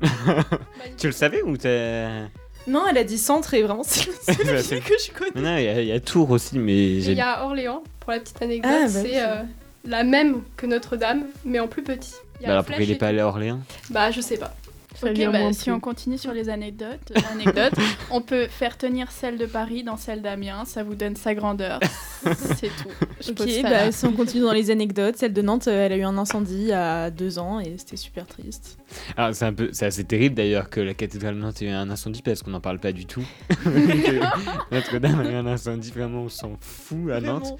[0.98, 2.08] tu le savais ou t'es...
[2.66, 5.30] Non, elle a dit centre et vraiment c'est Bah, celui c'est- que je connais.
[5.40, 7.12] Non, non, il y, a- il y a Tours aussi, mais Et j'ai...
[7.12, 9.42] il y a Orléans, pour la petite anecdote, Ah, bah oui, c'est euh,
[9.84, 12.14] la même que Notre-Dame, mais en plus petit.
[12.40, 14.54] Bah alors pourquoi il est pas allé à Orléans Bah je sais pas.
[15.02, 15.72] Ok, bah, si plus.
[15.72, 17.74] on continue sur les anecdotes, anecdotes
[18.10, 21.80] on peut faire tenir celle de Paris dans celle d'Amiens, ça vous donne sa grandeur.
[22.22, 22.88] C'est tout.
[23.20, 25.96] Je Ok, bah, si on continue dans les anecdotes, celle de Nantes, euh, elle a
[25.96, 28.78] eu un incendie il y a deux ans et c'était super triste.
[29.16, 31.70] Alors c'est un peu, c'est assez terrible d'ailleurs que la cathédrale de Nantes ait eu
[31.70, 33.24] un incendie parce qu'on n'en parle pas du tout.
[34.70, 37.42] Notre-Dame a eu un incendie, vraiment on s'en fout à Nantes.
[37.42, 37.58] Vraiment.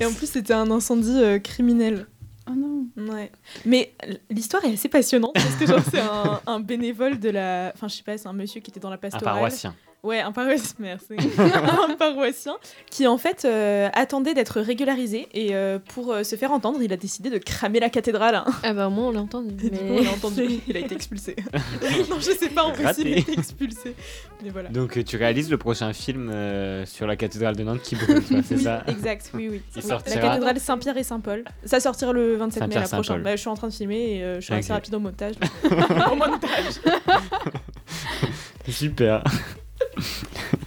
[0.00, 2.06] Et en plus, c'était un incendie euh, criminel.
[2.48, 2.86] Oh non.
[2.96, 3.30] Ouais.
[3.64, 3.94] Mais
[4.30, 7.94] l'histoire est assez passionnante parce que genre c'est un, un bénévole de la, enfin je
[7.96, 9.34] sais pas, c'est un monsieur qui était dans la Un pastorale.
[9.34, 9.74] paroissien.
[10.04, 11.14] Ouais, un paroissien, merci.
[11.38, 12.56] un paroissien
[12.90, 16.92] qui en fait euh, attendait d'être régularisé et euh, pour euh, se faire entendre, il
[16.92, 18.34] a décidé de cramer la cathédrale.
[18.34, 18.44] hein.
[18.64, 19.70] Ah bah au moins on l'a entendu.
[19.70, 21.36] Coup, on l'a entendu, il a été expulsé.
[22.10, 23.94] non, je sais pas en plus s'il a été expulsé.
[24.42, 24.70] Mais voilà.
[24.70, 28.56] Donc tu réalises le prochain film euh, sur la cathédrale de Nantes qui brûle, c'est
[28.56, 28.82] Oui, ça?
[28.88, 29.62] Exact, oui, oui.
[29.76, 31.44] Il Oui, sortira- La cathédrale Saint-Pierre et Saint-Paul.
[31.64, 33.22] Ça sortira le 27 mai, la prochaine.
[33.22, 34.78] Bah, je suis en train de filmer et euh, je suis assez Ok.
[34.78, 35.34] rapide au montage.
[35.64, 36.80] au montage.
[38.68, 39.22] Super.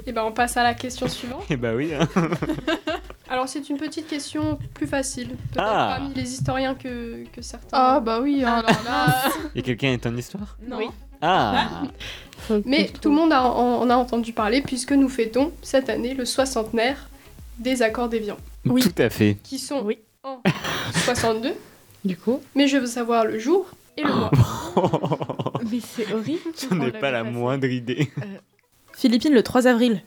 [0.07, 1.43] Et ben on passe à la question suivante.
[1.49, 1.91] Et bah oui.
[1.93, 2.07] hein.
[3.29, 5.95] Alors c'est une petite question plus facile, peut-être Ah.
[5.97, 7.67] parmi les historiens que, que certains.
[7.71, 9.23] Ah bah oui, hein, alors là.
[9.55, 10.57] Et quelqu'un est en histoire?
[10.67, 10.77] Non.
[10.77, 10.85] Oui.
[11.21, 11.81] Ah
[12.65, 16.13] Mais tout le monde a, en, en a entendu parler puisque nous fêtons cette année
[16.13, 17.09] le soixantenaire
[17.57, 18.81] des accords d'Évian, Oui.
[18.83, 19.37] Tout à fait.
[19.41, 19.97] qui sont Oui.
[20.23, 20.41] en
[21.05, 21.53] 62,
[22.03, 22.41] Du coup.
[22.53, 24.29] mais je veux savoir le jour et le mois.
[25.71, 26.41] Mais c'est horrible.
[26.61, 27.33] J'en On ai l'avait pas la passé.
[27.33, 28.11] moindre idée.
[28.95, 30.01] Philippines le 3 avril.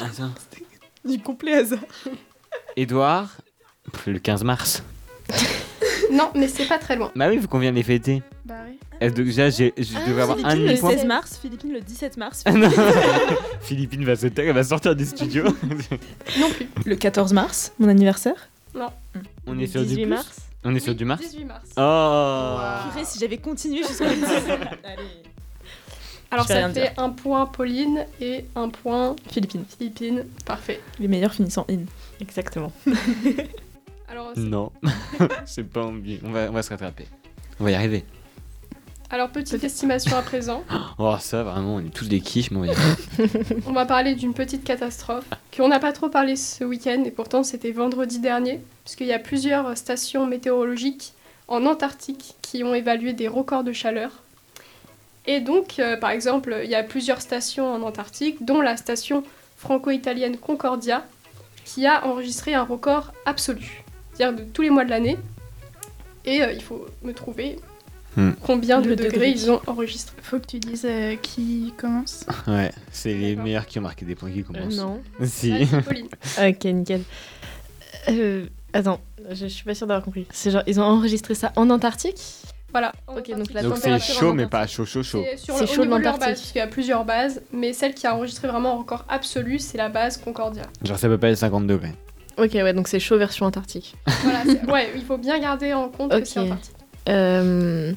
[0.00, 0.30] Attends.
[1.04, 1.78] Du complet hasard.
[2.76, 3.36] Édouard,
[4.06, 4.82] le 15 mars.
[6.10, 7.12] Non, mais c'est pas très loin.
[7.14, 8.22] Bah oui, vu qu'on vient de les fêter.
[8.46, 9.10] Bah oui.
[9.10, 10.90] Déjà, j'ai- je Ah, devrais avoir un Philippines le demi-point.
[10.92, 11.38] 16 mars.
[11.42, 12.42] Philippines le 17 mars.
[12.46, 12.70] Ah non.
[13.60, 15.44] Philippine va se taire, elle va sortir du studio.
[16.40, 16.66] Non plus.
[16.86, 18.48] Le 14 mars, mon anniversaire.
[19.46, 20.36] On est sur du 18 plus mars.
[20.64, 21.68] On est sur Oui, du mars 18 mars.
[21.76, 24.24] Oh Purée, si j'avais continué jusqu'au 10.
[24.84, 25.02] Allez.
[26.30, 29.64] Alors ça fait un point Pauline et un point Philippines.
[29.78, 30.24] Philippine.
[30.44, 30.80] Parfait.
[30.98, 31.80] Les meilleurs finissant in.
[32.20, 32.72] Exactement.
[34.10, 34.72] Alors, Non,
[35.46, 36.18] c'est pas envie.
[36.24, 37.06] On va, on va se rattraper.
[37.60, 38.04] On va y arriver.
[39.10, 40.64] Alors petite estimation à présent.
[40.98, 43.62] Oh, ça, vraiment, on est tous des quiches, mais on va y arriver.
[43.66, 45.24] On va parler d'une petite catastrophe
[45.56, 49.18] qu'on n'a pas trop parlé ce week-end et pourtant c'était vendredi dernier puisqu'il y a
[49.18, 51.12] plusieurs stations météorologiques
[51.46, 54.22] en Antarctique qui ont évalué des records de chaleur.
[55.30, 59.22] Et donc, euh, par exemple, il y a plusieurs stations en Antarctique, dont la station
[59.58, 61.04] franco-italienne Concordia,
[61.66, 65.18] qui a enregistré un record absolu, c'est-à-dire de tous les mois de l'année.
[66.24, 67.58] Et euh, il faut me trouver
[68.16, 68.30] Hmm.
[68.42, 69.30] combien de Le degrés degré.
[69.30, 70.16] ils ont enregistré.
[70.22, 72.24] Faut que tu dises euh, qui commence.
[72.48, 74.76] Ouais, c'est les meilleurs qui ont marqué des points qui Euh, commencent.
[74.76, 75.00] non.
[75.26, 75.52] Si.
[75.86, 76.08] Pauline.
[76.40, 77.02] Ok, nickel.
[78.08, 78.98] Euh, attends,
[79.30, 80.26] je, je suis pas sûre d'avoir compris.
[80.32, 82.20] C'est genre, ils ont enregistré ça en Antarctique?
[82.72, 82.92] Voilà.
[83.06, 85.24] Ok, donc la Donc c'est chaud, mais pas chaud, chaud, chaud.
[85.36, 86.20] C'est chaud de l'Antarctique.
[86.20, 89.04] base, parce qu'il y a plusieurs bases, mais celle qui a enregistré vraiment un record
[89.08, 90.64] absolu, c'est la base Concordia.
[90.82, 91.94] Genre, ça peut pas être 50 degrés.
[92.36, 93.96] Ok, ouais, donc c'est chaud version Antarctique.
[94.22, 96.20] Voilà, ouais, il faut bien garder en compte Ok.
[96.20, 96.74] que c'est Antarctique.
[97.08, 97.92] Euh,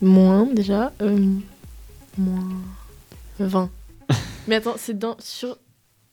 [0.00, 0.92] Moins, déjà.
[1.02, 1.18] Euh,
[2.18, 2.44] moins
[3.40, 3.70] 20.
[4.48, 5.16] Mais attends, c'est dans.
[5.18, 5.58] Sur.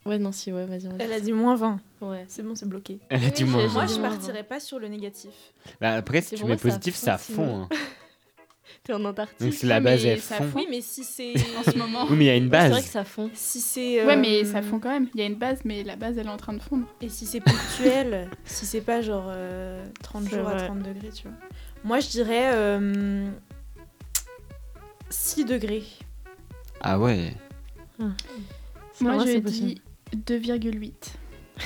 [0.06, 0.90] Ouais, non, si, ouais, vas-y.
[1.00, 1.80] Elle a dit moins 20.
[2.10, 2.26] Ouais.
[2.28, 3.00] C'est bon, c'est bloqué.
[3.10, 3.68] Elle a Oui, j'ai- moins.
[3.68, 5.32] Moi, je partirais pas sur le négatif.
[5.82, 7.70] Bah, après, si C'est tu mets moi, positif, ça fond, hein.
[8.84, 9.40] T'es en Antarctique.
[9.40, 10.52] Donc si la base mais elle ça fond.
[10.56, 11.34] Oui, mais si c'est.
[11.58, 12.06] En ce moment.
[12.10, 12.84] Oui, mais il y a une Ouais, C'est vrai base.
[12.86, 13.30] que ça fond.
[13.34, 14.06] Si c'est.
[14.06, 15.08] Ouais, euh, mais ça fond quand même.
[15.16, 16.86] Il y a une base, mais la base, elle est en train de fondre.
[17.02, 20.66] Et si c'est ponctuel, si c'est pas genre euh, 30 C'est jours à vrai.
[20.68, 21.38] 30 degrés, tu vois.
[21.84, 23.28] Moi, je dirais euh,
[25.10, 25.84] 6 degrés.
[26.82, 27.34] Ah ouais.
[29.02, 29.82] Moi, vrai, je c'est dis
[30.16, 30.92] 2,8.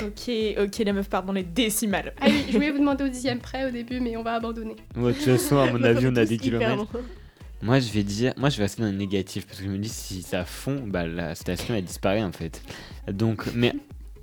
[0.01, 2.13] Ok, ok, les meufs partent dans les décimales.
[2.21, 4.75] Ah oui, je voulais vous demander au dixième près au début, mais on va abandonner.
[4.95, 6.87] Ouais, de toute façon, à mon avis, on a des kilomètres.
[7.61, 9.77] Moi, je vais dire, moi, je vais rester dans le négatif parce que je me
[9.77, 12.61] dis si ça fond, bah la station elle disparaît en fait.
[13.09, 13.73] Donc, mais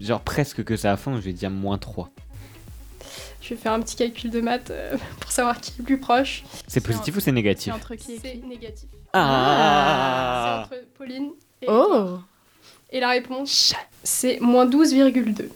[0.00, 2.10] genre presque que ça fond, je vais dire moins 3.
[3.42, 5.98] Je vais faire un petit calcul de maths euh, pour savoir qui est le plus
[6.00, 6.44] proche.
[6.66, 8.88] C'est positif ou c'est négatif C'est entre qui et C'est qui négatif.
[9.12, 12.18] Ah, C'est entre Pauline et Oh
[12.90, 15.48] Et la réponse, c'est moins 12,2.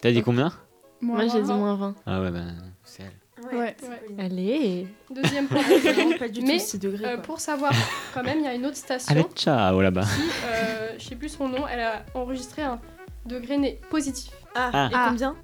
[0.00, 0.52] T'as dit combien?
[1.00, 1.94] Moi, j'ai dit moins 20.
[2.06, 2.40] Ah ouais, bah
[2.84, 3.12] c'est elle.
[3.56, 3.76] Ouais.
[3.82, 4.02] Ouais.
[4.18, 5.62] Allez Deuxième point.
[6.18, 7.04] Pas du Mais, tout 6 degrés.
[7.04, 7.72] Euh, pour savoir,
[8.14, 10.02] quand même, il y a une autre station Allez, ciao là-bas.
[10.04, 12.80] qui, euh, je sais plus son nom, elle a enregistré un
[13.26, 14.32] degré né positif.
[14.54, 14.88] Ah, Ah.
[14.90, 15.06] et Ah.
[15.10, 15.36] combien?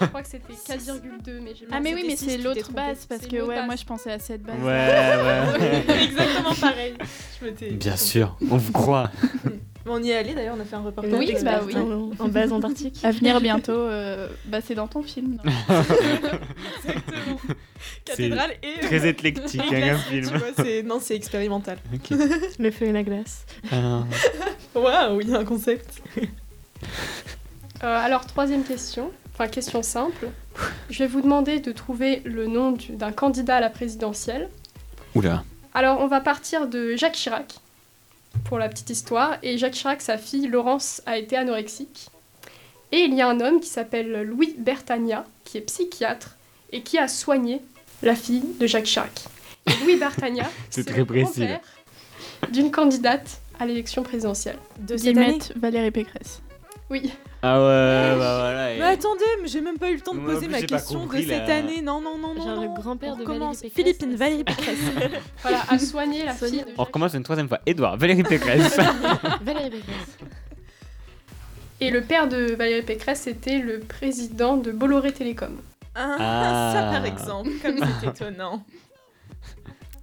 [0.00, 3.26] Je crois que c'était 4,2, mais j'ai Ah, mais oui, mais c'est l'autre base, parce
[3.26, 3.66] que ouais, base.
[3.66, 4.56] moi je pensais à cette base.
[4.60, 5.84] Ouais, ouais.
[6.04, 6.94] Exactement pareil.
[7.42, 9.10] Je Bien sûr, on vous croit.
[9.90, 11.12] On y est allé d'ailleurs, on a fait un reportage.
[11.12, 11.74] Oui, bah oui.
[11.76, 12.98] En, en base antarctique.
[13.04, 15.38] À venir bientôt, euh, bah c'est dans ton film.
[16.84, 17.38] Exactement.
[18.04, 18.80] Cathédrale et.
[18.80, 20.30] Très éclectique, et hein, comme glace, film.
[20.30, 21.78] tu vois, c'est- non, c'est expérimental.
[22.58, 23.44] Le feu et la glace.
[23.72, 24.04] Ah.
[24.74, 26.02] Waouh, il y a un concept.
[27.84, 30.30] Euh, alors, troisième question, enfin question simple.
[30.90, 34.48] Je vais vous demander de trouver le nom du- d'un candidat à la présidentielle.
[35.14, 35.44] Oula.
[35.74, 37.54] Alors, on va partir de Jacques Chirac,
[38.44, 39.38] pour la petite histoire.
[39.42, 42.08] Et Jacques Chirac, sa fille Laurence, a été anorexique.
[42.92, 46.36] Et il y a un homme qui s'appelle Louis Bertagna, qui est psychiatre,
[46.72, 47.60] et qui a soigné
[48.02, 49.24] la fille de Jacques Chirac.
[49.66, 51.46] Et Louis Bertagna, C'est très le précis,
[52.52, 54.58] d'une candidate à l'élection présidentielle.
[54.78, 55.26] De cette année.
[55.26, 56.40] Guillemette Valérie Pécresse.
[56.90, 58.72] Oui, Ah ouais, bah voilà.
[58.74, 60.52] et- Mais attendez, mais j'ai même pas eu le temps de Moi non poser plus,
[60.52, 61.56] ma j'ai pas question compris, de cette là.
[61.56, 61.82] année.
[61.82, 62.42] Non, non, non, non.
[62.46, 62.74] Genre le non.
[62.74, 63.60] grand-père de Valérie recommence.
[63.60, 63.76] Pécresse.
[63.84, 64.78] Philippine, Valérie Pécresse.
[65.42, 66.54] voilà, a soigné la Soigné.
[66.56, 67.60] fille de On Jacques recommence une troisième fois.
[67.66, 68.76] Edouard, Valérie Pécresse.
[69.42, 70.18] Valérie Pécresse.
[71.80, 75.56] Et le père de Valérie Pécresse était le président de Bolloré Télécom.
[75.94, 76.72] Ah, Ah.
[76.74, 78.64] ça par exemple, comme c'est étonnant.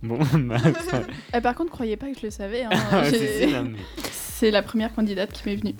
[0.04, 0.58] bon, bah,
[1.36, 2.63] Euh, par contre, croyez pas que je le savais.
[2.63, 2.69] hein.
[3.10, 3.80] J'ai- si, si, non, mais-
[4.12, 5.76] C'est la première candidate qui m'est venue.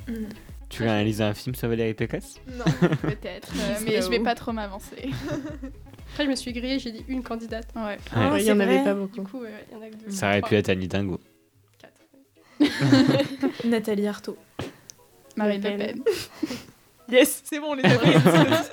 [0.70, 2.36] Tu réalises un film sur Valérie Pécresse?
[2.58, 2.66] Non.
[3.02, 3.54] Peut-être.
[3.56, 5.10] euh, mais je vais pas trop m'avancer.
[6.12, 7.68] Après, je me suis grillée, j'ai dit une candidate.
[7.76, 7.82] Ouais.
[7.84, 7.98] Ouais.
[8.14, 9.24] Ah, il y en avait pas Du beaucoup.
[9.24, 10.12] coup, ouais, il y en a que deux.
[10.12, 11.20] Ça aurait trois, pu être Annie Dingo.
[11.78, 12.66] quatre.
[13.66, 14.38] Nathalie Arthaud.
[15.36, 16.02] Marine Le Pen.
[17.10, 18.64] Yes, c'est bon, on les a.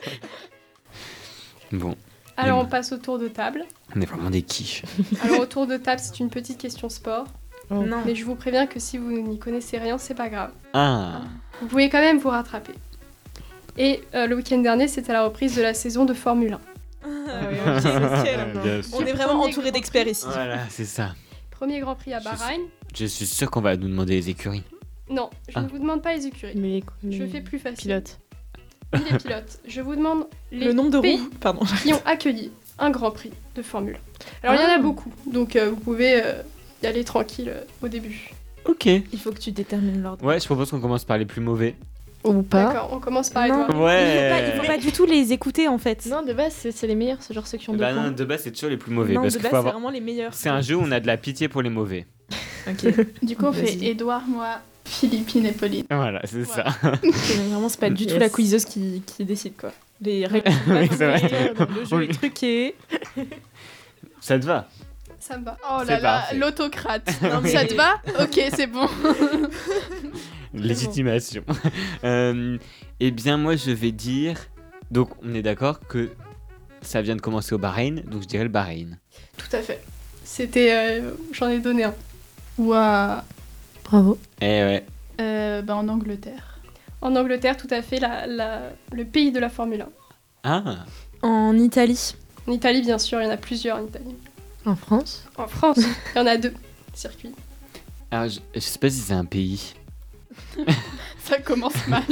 [1.72, 1.96] Bon,
[2.36, 2.66] Alors, Mm.
[2.66, 3.64] on passe au tour de table.
[3.96, 4.82] on est vraiment des quiches.
[5.22, 7.26] Alors, au tour de table, c'est une petite question sport.
[7.72, 7.98] Non.
[8.04, 10.50] Mais je vous préviens que si vous n'y connaissez rien, c'est pas grave.
[10.74, 11.22] Ah,
[11.60, 12.72] Vous pouvez quand même vous rattraper.
[13.78, 16.60] Et euh, le week-end dernier, c'était la reprise de la saison de Formule 1.
[17.04, 17.08] Ah,
[17.50, 18.52] oui, ok, c'est ciel.
[18.62, 18.98] Bien sûr.
[18.98, 20.26] On est vraiment entouré d'experts ici.
[20.28, 21.14] Voilà, c'est ça.
[21.50, 22.60] Premier Grand Prix à Je Bahreïn.
[22.94, 24.62] Je suis sûr qu'on va nous demander les écuries.
[25.08, 25.62] Non, je Ah.
[25.62, 26.52] ne vous demande pas les écuries.
[26.56, 27.78] Mais, mais Je fais plus facile.
[27.78, 28.18] pilote.
[28.94, 29.58] Ni les pilotes.
[29.66, 31.60] Je vous demande les Le nombre de pays roues, pardon.
[31.82, 33.96] qui ont accueilli un Grand Prix de Formule
[34.44, 34.48] 1.
[34.48, 35.12] Alors, il y en a beaucoup.
[35.32, 36.42] Donc, euh, vous pouvez euh,
[36.82, 38.30] y aller tranquille euh, au début.
[38.64, 38.86] Ok.
[38.86, 40.24] Il faut que tu détermines l'ordre.
[40.24, 41.74] Ouais, je propose qu'on commence par les plus mauvais.
[42.24, 42.66] Ou pas.
[42.66, 43.64] D'accord, on commence par Non.
[43.68, 43.80] Edouard.
[43.82, 44.04] Ouais.
[44.04, 46.06] Il faut, pas, il faut pas du tout les écouter en fait.
[46.06, 48.04] Non, de base, c'est les meilleurs, c'est genre ceux qui ont deux Bah points.
[48.04, 49.14] non, de base, c'est toujours les plus mauvais.
[49.14, 49.72] non, parce de base, c'est avoir.
[49.74, 50.32] vraiment les meilleurs.
[50.32, 52.06] C'est un jeu où on a de la pitié pour les mauvais.
[52.68, 52.94] Ok.
[53.24, 53.76] Du coup, on fait.
[53.84, 55.84] Edouard, moi, Philippine et Pauline.
[55.90, 56.62] Voilà, c'est ça.
[57.02, 58.20] Vraiment, c'est pas du tout Yes.
[58.20, 59.72] la quizeuse qui, qui décide quoi.
[60.00, 61.52] Les règles Oui, c'est vrai.
[61.58, 62.74] compris, le jeu est truqué.
[64.20, 64.68] Ça te va
[65.22, 65.56] Ça me va.
[65.70, 67.08] Oh là là, l'autocrate.
[67.46, 67.94] Ça te va?
[68.20, 68.88] Ok, c'est bon.
[70.54, 71.44] Légitimation.
[72.04, 72.58] Euh,
[72.98, 74.36] eh bien, moi, je vais dire.
[74.90, 76.10] Donc, on est d'accord que
[76.80, 78.98] ça vient de commencer au Bahreïn, donc je dirais le Bahreïn.
[79.36, 79.80] Tout à fait.
[80.24, 80.72] C'était.
[81.00, 81.94] euh, J'en ai donné un.
[82.58, 83.22] Ouah.
[83.84, 84.18] Bravo.
[84.40, 84.84] Eh ouais.
[85.20, 86.58] Euh, bah, en Angleterre.
[87.00, 89.88] En Angleterre, tout à fait, la, la- le pays de la Formule 1.
[90.42, 90.84] Ah
[91.22, 92.14] En Italie.
[92.48, 94.16] En Italie, bien sûr, il y en a plusieurs en Italie.
[94.64, 96.54] En France En France, il y en a deux
[96.94, 97.34] circuits.
[98.10, 99.74] Alors, je, je sais pas si c'est un pays.
[101.24, 102.02] Ça commence mal.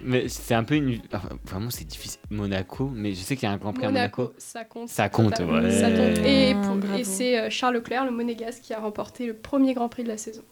[0.00, 1.00] Mais c'est un peu une.
[1.12, 2.20] enfin, vraiment, c'est difficile.
[2.30, 4.88] Monaco, mais je sais qu'il y a un Grand Prix à Monaco, ça compte.
[4.88, 5.70] Ça compte, ouais.
[5.70, 6.18] Ça compte.
[6.24, 6.98] Et, Ah, pour- bravo.
[6.98, 10.08] et c'est euh, Charles Leclerc, le monégasque, qui a remporté le premier Grand Prix de
[10.08, 10.42] la saison.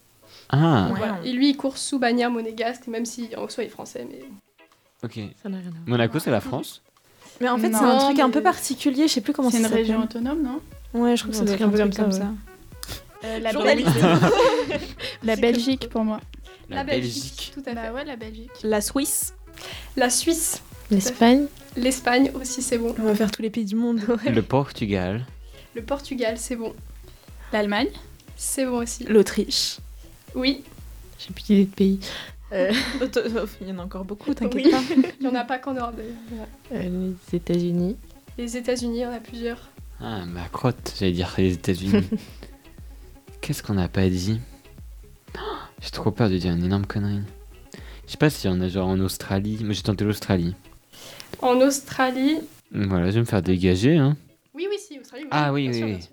[0.48, 0.88] Ah.
[0.96, 1.18] Voilà.
[1.24, 4.06] Et lui, il court sous bannière monégasque, même si en soi il est français.
[4.08, 4.20] Mais
[5.02, 5.18] ok.
[5.42, 5.82] Ça n'a rien à voir.
[5.86, 6.82] Monaco, c'est la France?
[7.40, 9.60] Mais en fait, Non, c'est un truc un peu particulier, je sais plus comment C'est
[9.60, 10.60] ça une région autonome, non?
[10.96, 12.32] Ouais, je crois que ça Un un peu comme ça,
[13.24, 13.52] Euh, la.
[13.52, 13.86] Belgique.
[15.22, 16.20] la Belgique pour moi.
[16.68, 17.52] La, Belgique.
[17.54, 17.74] tout à fait.
[17.74, 18.50] Bah ouais, la Belgique.
[18.62, 19.34] La Suisse.
[19.96, 21.46] La Suisse, L'Espagne.
[21.76, 22.94] l'Espagne aussi, c'est bon.
[22.98, 24.00] On va faire tous les pays du monde.
[24.26, 25.24] Le Portugal.
[25.74, 26.74] Le Portugal, c'est bon.
[27.52, 27.88] L'Allemagne.
[28.36, 29.04] C'est bon aussi.
[29.04, 29.78] L'Autriche.
[30.34, 30.62] Oui,
[31.18, 32.00] J'ai plus d'idée de pays.
[32.52, 32.72] Euh,
[33.60, 34.70] Il y en a encore beaucoup, t'inquiète Oui.
[34.70, 34.80] pas.
[35.20, 36.46] il n'y en a pas qu'en Europe d'ailleurs.
[36.72, 37.96] Euh, les États-Unis.
[38.38, 39.70] Les États-Unis, il y en a plusieurs.
[40.00, 42.08] Ah, ma crotte, j'allais dire les États-Unis.
[43.40, 44.40] Qu'est-ce qu'on n'a pas dit?
[45.36, 45.40] Oh,
[45.80, 47.20] J'ai trop peur de dire une énorme connerie.
[48.06, 49.58] Je sais pas s'il y en a genre en Australie.
[49.64, 50.54] Moi j'ai tenté l'Australie.
[51.42, 52.38] En Australie?
[52.72, 53.96] Voilà, je vais me faire dégager.
[53.96, 54.16] Hein.
[54.54, 55.26] Oui, oui, si, Australie.
[55.30, 56.02] Ah oui, bien oui, sûr, oui.
[56.02, 56.10] sûr.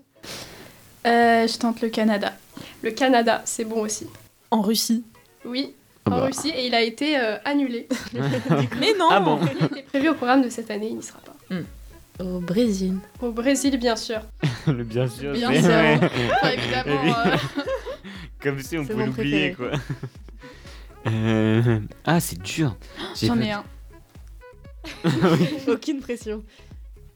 [1.08, 2.34] Euh, je tente le Canada.
[2.82, 4.08] Le Canada, c'est bon aussi.
[4.52, 5.04] En Russie.
[5.46, 5.74] Oui,
[6.06, 6.26] Ah en bah.
[6.26, 7.88] Russie, et il a été euh, annulé.
[8.80, 11.20] Mais non Ah bon Il était prévu au programme de cette année, il n'y sera
[11.20, 11.36] pas.
[12.20, 12.98] Au Brésil.
[13.22, 14.22] Au Brésil, bien sûr.
[14.68, 15.34] Le bien sûr.
[15.34, 15.70] Bien sûr.
[15.70, 16.00] ouais.
[16.32, 17.02] Enfin, évidemment.
[17.04, 17.14] Oui.
[17.32, 17.38] euh,
[18.42, 19.72] Comme si on pouvait l'oublier quoi.
[21.06, 22.78] Euh, Ah, c'est dur.
[23.22, 23.64] J'en ai un.
[25.68, 26.44] Aucune pression.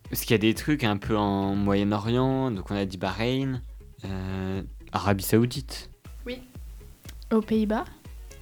[0.10, 2.52] Parce qu'il y a des trucs un peu en Moyen-Orient.
[2.52, 3.62] Donc on a dit Bahreïn,
[4.04, 5.90] euh, Arabie Saoudite.
[7.32, 7.84] Aux Pays-Bas.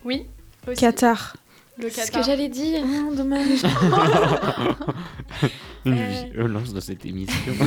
[0.04, 0.26] Oui,
[0.68, 0.80] aussi.
[0.82, 1.38] Qatar.
[1.78, 2.84] Le C'est ce que j'allais dire.
[2.86, 3.64] Ah, dommage.
[5.86, 6.24] Une Euh.
[6.34, 7.54] violence dans cette émission.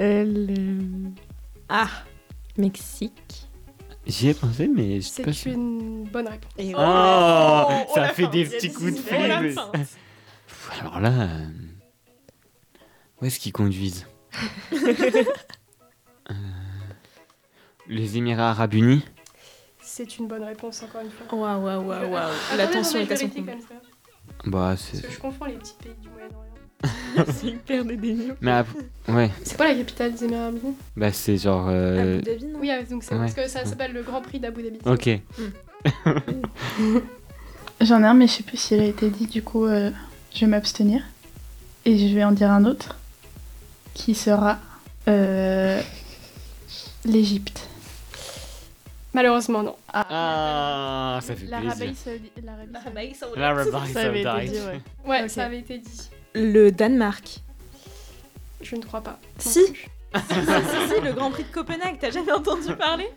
[0.00, 1.10] Euh, le
[1.68, 1.86] Ah.
[2.56, 3.46] Mexique.
[4.06, 5.52] J'y ai pensé, mais je sais C'est pas sûr.
[5.52, 6.50] une bonne réponse.
[6.58, 8.98] Et Oh, Oh, ça fait des petits coups de.
[8.98, 9.02] Oh,
[9.76, 9.84] fil.
[10.80, 11.46] Alors là, euh,
[13.20, 14.06] où est-ce qu'ils conduisent?
[14.72, 16.34] Euh,
[17.86, 19.04] Les Émirats Arabes Unis?
[19.94, 21.26] C'est une bonne réponse, encore une fois.
[21.38, 22.16] Waouh, waouh, waouh, waouh.
[22.16, 23.52] Attendez, La tension est à je son comble.
[24.46, 25.02] Bah, Parce c'est.
[25.06, 27.26] que je confonds les petits pays du Moyen-Orient.
[27.34, 28.34] c'est hyper dédaigneux.
[28.40, 28.62] Mais
[29.08, 30.58] ouais, C'est quoi la capitale des Émirats Arabes
[30.96, 31.66] bah c'est genre.
[31.68, 32.58] euh, Abu Dhabi, non?
[32.60, 33.20] Oui, donc c'est Ouais.
[33.20, 34.78] parce que ça s'appelle le Grand Prix d'Abu Dhabi.
[34.86, 35.10] Ok.
[37.82, 39.26] J'en ai un, mais je sais plus s'il a été dit.
[39.26, 39.90] Du coup, euh,
[40.34, 41.02] je vais m'abstenir.
[41.84, 42.96] Et je vais en dire un autre.
[43.92, 44.58] Qui sera
[45.06, 45.82] euh,
[47.04, 47.68] l'Égypte.
[49.14, 49.76] Malheureusement, non.
[49.92, 51.96] Ah, ça fait L'Arabie plaisir.
[51.96, 52.32] Saoudite.
[52.42, 53.36] l'Arabie Saoudite.
[53.38, 54.52] L'Arabie Ça avait été Saoudite.
[54.52, 54.80] dit, ouais.
[55.06, 56.00] Ouais, ça avait été dit.
[56.34, 57.40] Le Danemark.
[58.62, 59.18] Je ne crois pas.
[59.38, 59.60] Si.
[59.64, 63.08] si, si, si, le Grand Prix de Copenhague, t'as jamais entendu parler?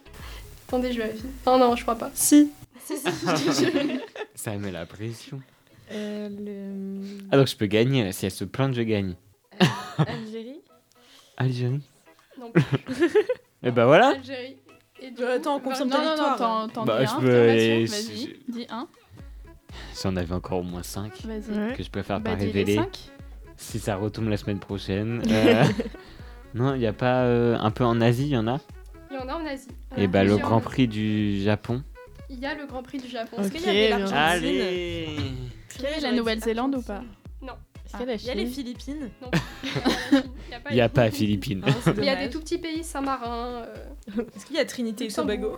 [0.68, 1.26] Attendez, je vérifie.
[1.46, 2.10] Non, non, je crois pas.
[2.14, 2.52] Si.
[4.36, 5.42] Ça met la pression.
[5.92, 7.18] Euh, le...
[7.32, 8.12] Ah, donc je peux gagner.
[8.12, 9.16] Si elle se plante, je gagne.
[9.98, 10.62] Algérie?
[11.38, 11.82] Algérie
[12.40, 12.64] Non plus.
[13.64, 14.10] Et bah voilà.
[14.10, 14.58] Algérie.
[15.06, 16.38] Et du Euh, coup, attends, on confirme Non, ta non, non, victoire.
[16.38, 17.20] t'en t'en Bah, dis un.
[17.20, 18.88] peux Vas-y, dis un.
[20.02, 21.58] J'en avais encore au moins 5 Vas-y.
[21.58, 21.74] Ouais.
[21.76, 22.80] que je préfère Bah, pas les révéler.
[23.58, 25.22] Si ça retombe la semaine prochaine.
[25.32, 25.64] Euh,
[26.54, 28.60] non, il n'y a pas euh, un peu en Asie, il y en a?
[29.12, 29.68] Il y en a en Asie.
[29.98, 30.38] Et bah le.
[30.38, 31.84] Grand Prix du Japon.
[32.30, 33.36] Il y a le Grand Prix du Japon.
[33.38, 35.06] Ok, Est-ce qu'il y avait l'Argentine Allez
[35.70, 37.02] Est-ce qu'il y avait la Nouvelle-Zélande ou pas?
[37.98, 39.10] Est-ce qu'il y a la Il y a les Philippines.
[39.22, 39.32] Non.
[40.12, 41.62] Il y a pas, Il n'y a pas Philippines.
[41.66, 43.64] Ah, il y a des tout petits pays, Saint-Marin.
[43.66, 45.58] euh, Est-ce qu'il y a Trinité et Tobago.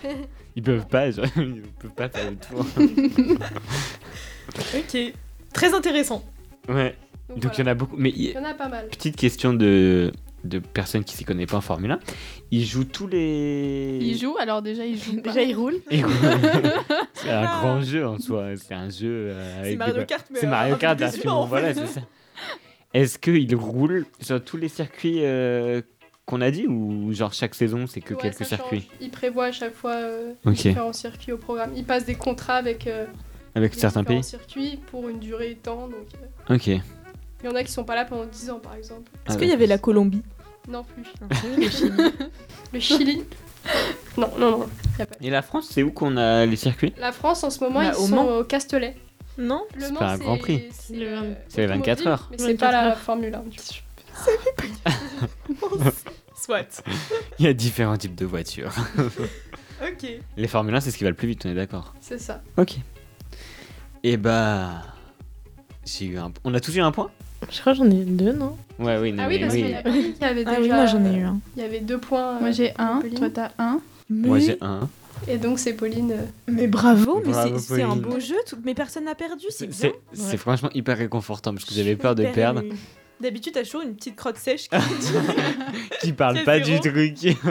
[0.56, 2.64] Ils peuvent pas, genre, ils peuvent pas faire le tour.
[4.76, 5.12] Ok.
[5.52, 6.24] Très intéressant.
[6.68, 6.94] Ouais.
[7.28, 7.96] Donc, Donc il y en a beaucoup.
[7.96, 8.88] Mais Il y en a pas mal.
[8.88, 10.12] petite question de,
[10.44, 11.98] de personnes qui s'y connaissent pas en Formule 1.
[12.50, 13.98] Ils jouent tous les.
[14.02, 15.20] Il joue, alors déjà il joue.
[15.20, 15.76] Déjà, il roule.
[15.90, 16.14] Ils roulent.
[17.14, 18.48] c'est un grand jeu en soi.
[18.56, 19.28] C'est un jeu.
[19.30, 21.74] euh, avec C'est des Mario ba- Kart, mais C'est Mario Kart version- humain, en Voilà,
[21.74, 22.00] c'est ça.
[22.92, 25.82] Est-ce qu'ils roulent sur tous les circuits euh,
[26.26, 28.90] qu'on a dit ou genre chaque saison c'est que Ouais, quelques circuits change.
[29.00, 30.52] Il prévoit à chaque fois euh, Ok.
[30.54, 31.72] différents circuits au programme.
[31.76, 33.06] Il passe des contrats avec euh,
[33.56, 34.22] avec certains pays?
[34.22, 35.88] circuits pour une durée de temps.
[35.88, 36.06] Donc,
[36.50, 36.66] euh, Ok.
[36.68, 36.80] il
[37.44, 39.10] y en a qui sont pas là pendant 10 ans, par exemple.
[39.26, 40.22] Est-ce Ah qu'il y avait la Colombie?
[40.68, 41.04] Non plus.
[41.58, 41.92] Le Chili.
[42.72, 43.22] Le Chili
[44.16, 44.66] Non, non, non.
[44.98, 45.14] y a pas.
[45.20, 46.92] Et la France, c'est où qu'on a les circuits?
[46.98, 48.28] La France, en ce moment, Bah, ils au sont Mans.
[48.38, 48.96] au Castellet.
[49.38, 50.64] Non Le C'est Mans, pas un Grand Prix.
[50.70, 52.28] C'est Le- euh, c'est les 24 automobile, heures.
[52.30, 52.98] Mais c'est 24 pas la heures.
[52.98, 53.40] Formule 1.
[53.42, 53.64] du coup.
[56.36, 56.82] Soit.
[57.38, 58.72] Il y a différents types de voitures.
[59.82, 60.06] Ok.
[60.36, 62.42] Les Formule 1, c'est ce qui va le plus vite, on est d'accord C'est ça.
[62.58, 62.76] Ok.
[64.02, 64.82] Et bah.
[65.84, 66.32] J'ai eu un.
[66.44, 67.10] On a tous eu un point?
[67.50, 69.62] Je crois que j'en ai deux, non Ouais, oui, non, Ah oui, mais parce oui.
[69.62, 70.74] qu'il y a Pauline qui avait Ah oui, déjà.
[70.76, 71.40] moi j'en ai eu un.
[71.56, 72.38] Il y avait deux points.
[72.40, 73.18] Moi euh, j'ai un, Pauline.
[73.18, 73.80] toi t'as un.
[74.10, 74.88] Moi j'ai un.
[75.28, 76.12] Et donc c'est Pauline.
[76.12, 78.02] euh, Mais bravo, mais Bravo, c'est- c'est un Pauline.
[78.02, 79.76] beau jeu, tout- mais personne n'a perdu, c'est bien.
[79.76, 82.60] C'est c'est franchement hyper réconfortant parce que j'avais peur de perdre.
[82.62, 82.74] ému.
[83.20, 84.76] D'habitude, t'as toujours une petite crotte sèche qui
[86.00, 86.80] Qui parle pas zéro.
[86.80, 87.36] du truc.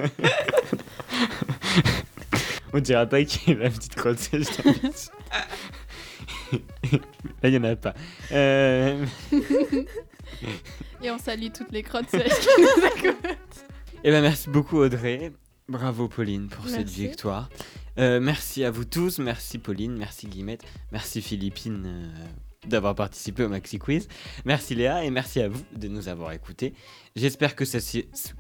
[2.74, 4.92] On dira pas qui est la petite crotte sèche d'habitude.
[6.54, 7.94] Là, il y en a pas.
[8.32, 9.06] Euh,
[11.02, 13.66] Et on salue toutes les crottes sèches qui nous écoutent.
[14.04, 15.32] Eh ben, merci beaucoup, Audrey.
[15.68, 17.50] Bravo, Pauline, pour cette victoire.
[17.98, 19.20] Euh, merci à vous tous.
[19.20, 19.96] Merci, Pauline.
[19.98, 20.64] Merci, Guillemette.
[20.92, 22.26] Merci, Philippine, euh,
[22.68, 24.08] d'avoir participé au Maxi Quiz.
[24.46, 25.04] Merci, Léa.
[25.04, 26.74] Et merci à vous de nous avoir écoutés.
[27.16, 27.78] J'espère que ça,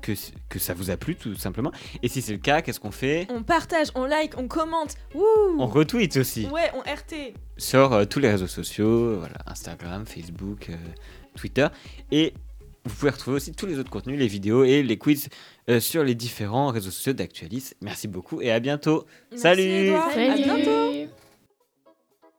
[0.01, 0.13] que,
[0.49, 1.71] que ça vous a plu, tout simplement.
[2.01, 3.27] Et si c'est le cas, qu'est-ce qu'on fait?
[3.29, 4.95] On partage, on like, on commente.
[5.13, 5.23] Wouh
[5.59, 7.33] On retweet aussi Ouais, on RT.
[7.57, 10.75] sur euh, tous les réseaux sociaux, voilà, Instagram, Facebook, euh,
[11.35, 11.67] Twitter.
[12.11, 12.33] Et
[12.85, 15.29] vous pouvez retrouver aussi tous les autres contenus, les vidéos et les quiz
[15.69, 17.73] euh, sur les différents réseaux sociaux d'Actualis.
[17.81, 19.05] Merci beaucoup et à bientot.
[19.31, 20.07] Merci, Salut Edouard.
[20.09, 20.43] À Salut.
[20.43, 21.13] bientôt